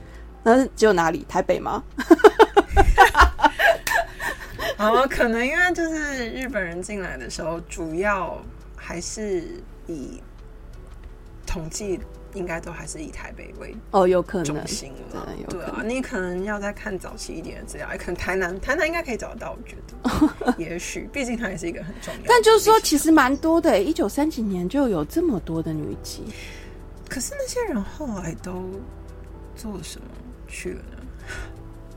[0.45, 1.27] 那只有哪里？
[1.29, 1.83] 台北吗？
[4.79, 8.41] 哦，可能因为就是日本人进来的时候，主要
[8.77, 9.43] 还是
[9.89, 10.23] 以
[11.45, 11.99] 统计。
[12.35, 15.29] 应该都还是以台北为哦，有可能中心了。
[15.49, 19.53] 对啊，你可能要再看早期一点的资料，可能台南，台南应该可以找得到。
[19.53, 19.77] 我觉
[20.47, 22.21] 得， 也许，毕竟它也是一个很重要。
[22.27, 26.21] 但就是说，其实蛮多的，一九三几年就有这么多的女妓。
[27.09, 28.71] 可是那些人后来都
[29.55, 30.07] 做什么
[30.49, 30.92] 去了呢？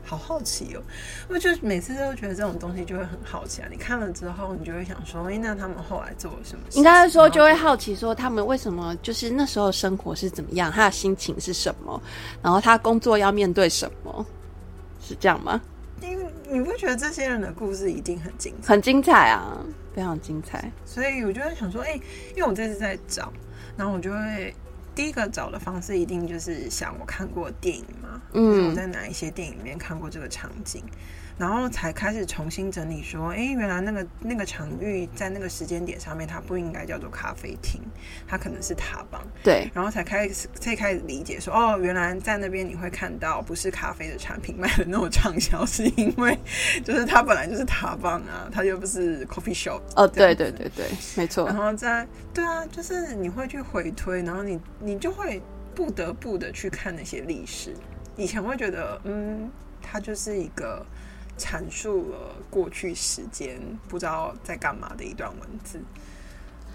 [0.06, 0.82] 好好奇哦，
[1.28, 3.68] 我就每次都觉得这种东西就会很好奇啊。
[3.70, 6.64] 你看了之后，你就会想说，哎，那他们后来做了什么？
[6.72, 12.00] 应该说就会好奇说，他们为什么就是那时候生活是怎么样，他的心情是什么，
[12.40, 14.24] 然后他工作要面对什么，
[15.02, 15.60] 是这样吗？
[16.02, 18.72] 因为你不觉得这些人的故事一定很精彩？
[18.72, 19.58] 很精彩啊，
[19.94, 20.70] 非常精彩。
[20.84, 21.98] 所以我就在想说，哎，
[22.36, 23.32] 因为我这次在找，
[23.76, 24.54] 然后我就会
[24.96, 28.06] 第一个找的方式一定就是想我看过电影嘛。
[28.06, 28.22] 吗？
[28.32, 30.82] 嗯，我在哪一些电影里面看过这个场景？
[31.38, 37.78] 然后才开始重新整理，说，哎，原来那个那个场域在那个时间点上面，它不应该叫做咖啡厅，
[38.26, 39.20] 它可能是塔邦。
[39.44, 46.38] 对，然后才开始才开始理解，说，哦，原来在那边你会看到不是咖啡的产品 卖的那么畅销，是因为
[46.82, 49.82] 就是它本来就是塔邦啊，它又不是 coffee shop。
[49.94, 51.46] 哦，对对对对，没错。
[51.46, 55.42] 然后在对啊，就是你会去回推，然后你你就会
[55.74, 57.74] 不得不的去看那些历史。
[58.16, 59.50] 以前会觉得，嗯，
[59.82, 60.82] 它就是一个。
[61.38, 65.80] 阐述了过去时间不知道在干嘛的一段文字，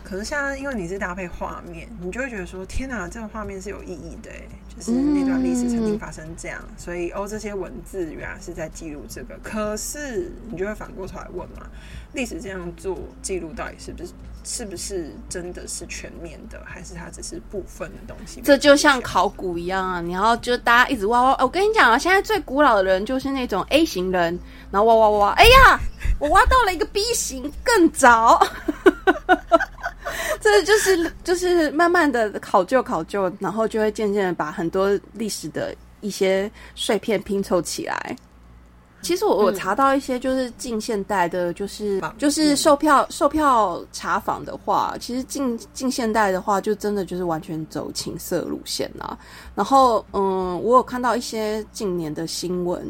[0.03, 4.31] 可是现在因为你是搭配画面，你就会觉得说：天哪，这个画面是有意义的，
[4.75, 9.37] 就是那段历史曾经发生这样，所以哦，这些文字原来是在记录这个。
[9.43, 11.69] 可是你就会反过头来问嘛，
[12.13, 14.11] 历史这样做记录到底是不是？
[14.43, 18.41] 是不是真的是全面的，还是它只是部分的东西？
[18.41, 20.01] 这就像考古一样啊！
[20.01, 21.37] 你要就大家一直挖挖。
[21.43, 24.39] 我跟你讲啊，现在最古老的人就是那种 A 型人，
[24.71, 25.79] 然后挖挖挖，哎呀，
[26.17, 28.43] 我挖到了一个 B 型，更早。
[30.41, 38.15] 这就是就是慢慢的考究考究，然后就会渐渐的把很多历史的一些碎片拼凑起来。
[39.01, 49.17] 其实我我查到一些就是近现代的，就是就是售票售票查访的话，其实近近现代的话，就真的就是完全走情色路线啦。
[49.55, 52.81] 然后嗯，我有看到一些近年的新闻，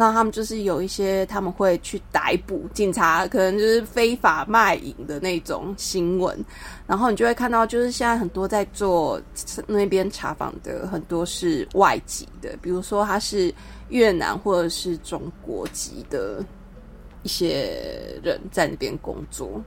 [0.00, 6.44] 那他们就是有一些他们会去逮捕警察，可能就是非法卖淫的那种新闻。
[6.86, 9.20] 然后你就会看到，就是现在很多在做
[9.66, 13.52] 那边查访的很多是外籍的，比如说他是。
[13.90, 16.44] 越南或者是中国籍的
[17.22, 19.64] 一些人在那边工作，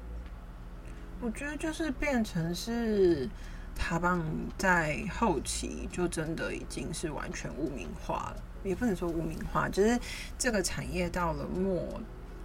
[1.21, 3.27] 我觉得就是变成是
[3.75, 4.23] 塔邦
[4.59, 9.99] 在后期就真的已经是完全污名化了，也不能说污名化，就是
[10.37, 11.81] 这个产业到了末，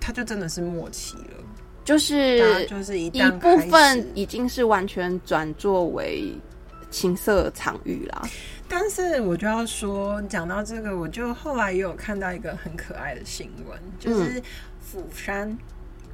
[0.01, 1.45] 它就真的是末期了，
[1.85, 6.33] 就是就是一部分已经是完全转作为
[6.91, 8.23] 情色场域啦。
[8.69, 14.43] 但是我就要说，讲到这个，我就后来也有看到一个很可爱的新闻，就是
[14.81, 15.57] 釜山，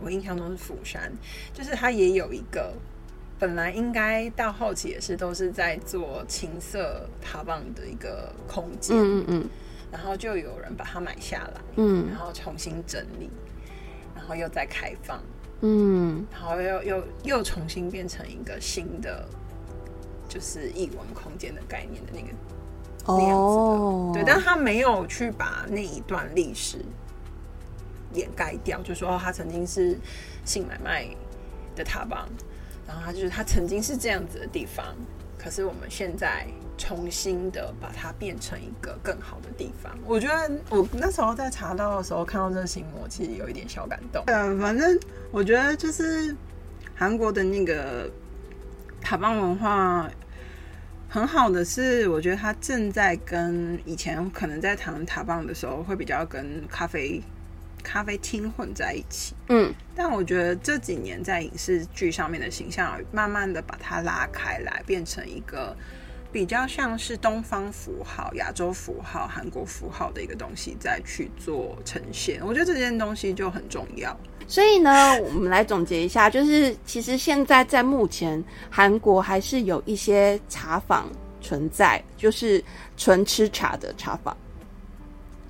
[0.00, 1.10] 我印象中是釜山，
[1.54, 2.74] 就是它也有一个
[3.38, 9.48] 本来应该到后期也是都是在做青色塔棒的一个空间，嗯嗯嗯，
[9.92, 13.30] 然后就有人把它买下来，嗯，然后重新整理，
[14.16, 15.22] 然后又再开放，
[15.60, 19.24] 嗯，然后又又又重新变成一个新的。
[20.28, 22.28] 就是译文空间的概念的那个
[23.06, 26.78] 那样子的，对，但他没有去把那一段历史
[28.14, 29.94] 掩盖掉，就说哦，他曾经是
[30.42, 31.06] 性买卖
[31.76, 32.26] 的塔邦，
[32.86, 34.96] 然后他就是他曾经是这样子的地方，
[35.36, 36.46] 可是我们现在
[36.82, 39.96] 重新的把它变成一个更好的地方。
[40.04, 44.24] 我觉得我那时候在查到的时候看到这个新闻，其实有一点小感动。
[44.26, 44.98] 嗯，反正
[45.30, 46.34] 我觉得就是
[46.92, 48.10] 韩国的那个
[49.00, 50.10] 塔邦文化。
[51.08, 57.22] 很好的是，我觉得它正在跟以前可能在谈塔棒的时候，会比较跟咖啡
[57.82, 59.34] 咖啡厅混在一起。
[59.50, 65.76] 嗯，但我觉得这几年在影视剧上面的形象，慢慢的把它拉开来，变成一个
[66.32, 72.40] 比较像是东方符号、亚洲符号、韩国符号的一个东西，再去做呈现。
[72.44, 74.18] 我觉得这件东西就很重要。
[74.48, 81.06] 所以呢，我们来总结一下，就是其实现在在目前韩国还是有一些茶坊
[81.40, 82.62] 存在，就是
[82.96, 84.36] 纯吃茶的茶坊。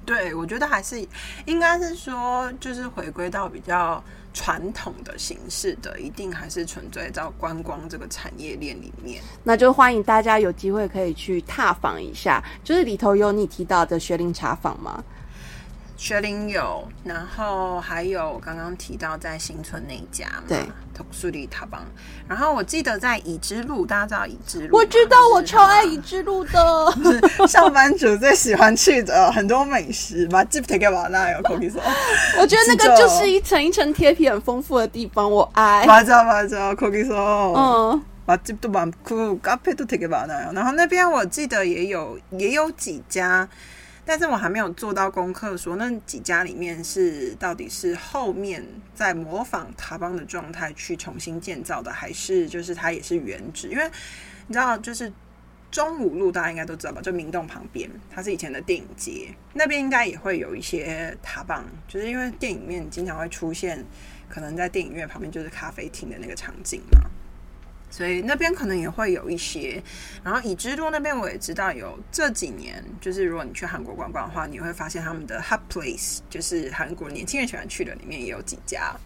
[0.05, 1.07] 对，我觉得还是
[1.47, 4.03] 应该是说，就是回归到比较
[4.33, 9.23] 传统的形式的，一定还是存在在观光这个产业链里面。
[9.43, 15.03] 那就欢迎大家有机会可以去踏访一下，就是里头有你提到的学龄茶坊吗？
[16.02, 20.60] 学林有，然后还有刚刚提到在新村那一家嘛，对，
[20.94, 21.82] 特苏里塔邦。
[22.28, 24.78] 然后我记得在已知路，大家知道已知路？
[24.78, 26.94] 我知道，我超爱已知路的，
[27.48, 30.44] 上班族最喜欢去的很多美食嘛。
[30.44, 31.82] 记不记得把那有 cookie 说？
[32.40, 35.84] 我觉得那个就是一层一层贴皮很丰富的地方，我爱。
[35.88, 37.18] 맞아맞아 cookie 说，
[37.56, 40.54] 嗯，맛집도많고카페도되게많아 요。
[40.54, 43.50] 然后那边我记得也有也有几家。
[44.05, 48.65] 但是我还没有做到功课，说那几家里面是到底是后面
[48.95, 53.69] 在模仿塔邦的状态去重新建造的，还是就是它也是原址？
[53.69, 53.91] 因为
[54.49, 55.11] 你知道，就是
[55.71, 57.01] 中五路大家应该都知道吧？
[57.01, 63.85] 就明洞旁边，它是以前的电影街，那边应该也会有一些塔邦，就是因为电影面经常会出现，
[64.29, 67.09] 可能在电影院旁边就是咖啡厅的那个场景嘛。
[67.93, 69.81] 所以那边可能也会有一些。
[70.25, 78.97] 然后以之路那边我也知道有这几年，就是如果你去韩国观光的话，你会发现他们的 hot place，就是韩国年轻人喜欢去的，里面也有几家。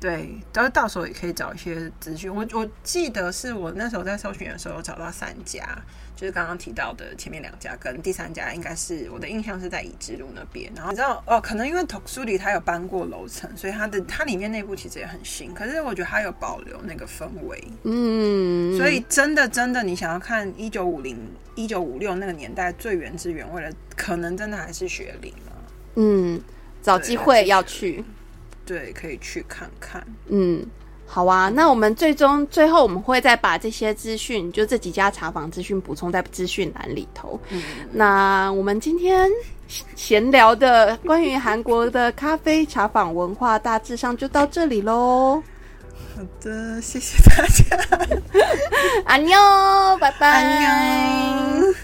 [0.00, 2.34] 对，到到时候也可以找一些资讯。
[2.34, 5.62] 我我记得是我那时候在搜寻的时候找到三家，
[6.22, 10.70] 就是刚刚提到的前面两家，跟第三家应该是我的印象是在乙之路那边。
[10.72, 15.52] 然后你知道哦，可能因为 s u 里它有搬过楼层，所以它的它里面内部其实也很新。
[15.52, 21.18] 可是我觉得它有保留那个氛围，嗯，所以真的真的，你想要看一九五零、
[21.56, 25.52] 一九五六那个年代最原汁原味的，可能真的还是雪梨嘛。
[25.96, 26.40] 嗯，
[26.80, 28.04] 找机会要去。
[28.64, 30.06] 对，可以去看看。
[30.28, 30.64] 嗯，
[31.12, 31.50] 好啊。
[31.50, 37.38] 那我们最终最后我们会再把这些资讯，就这几家茶坊资讯补充在资讯栏里头。
[37.50, 37.62] 嗯，
[37.92, 39.28] 那我们今天
[39.94, 45.42] 闲聊的关于韩国的咖啡茶坊文化，大致上就到这里喽。
[46.16, 48.16] 好的，谢谢大家。
[49.04, 49.36] 安妞，
[49.98, 50.28] 拜拜。
[50.28, 51.74] 安妞。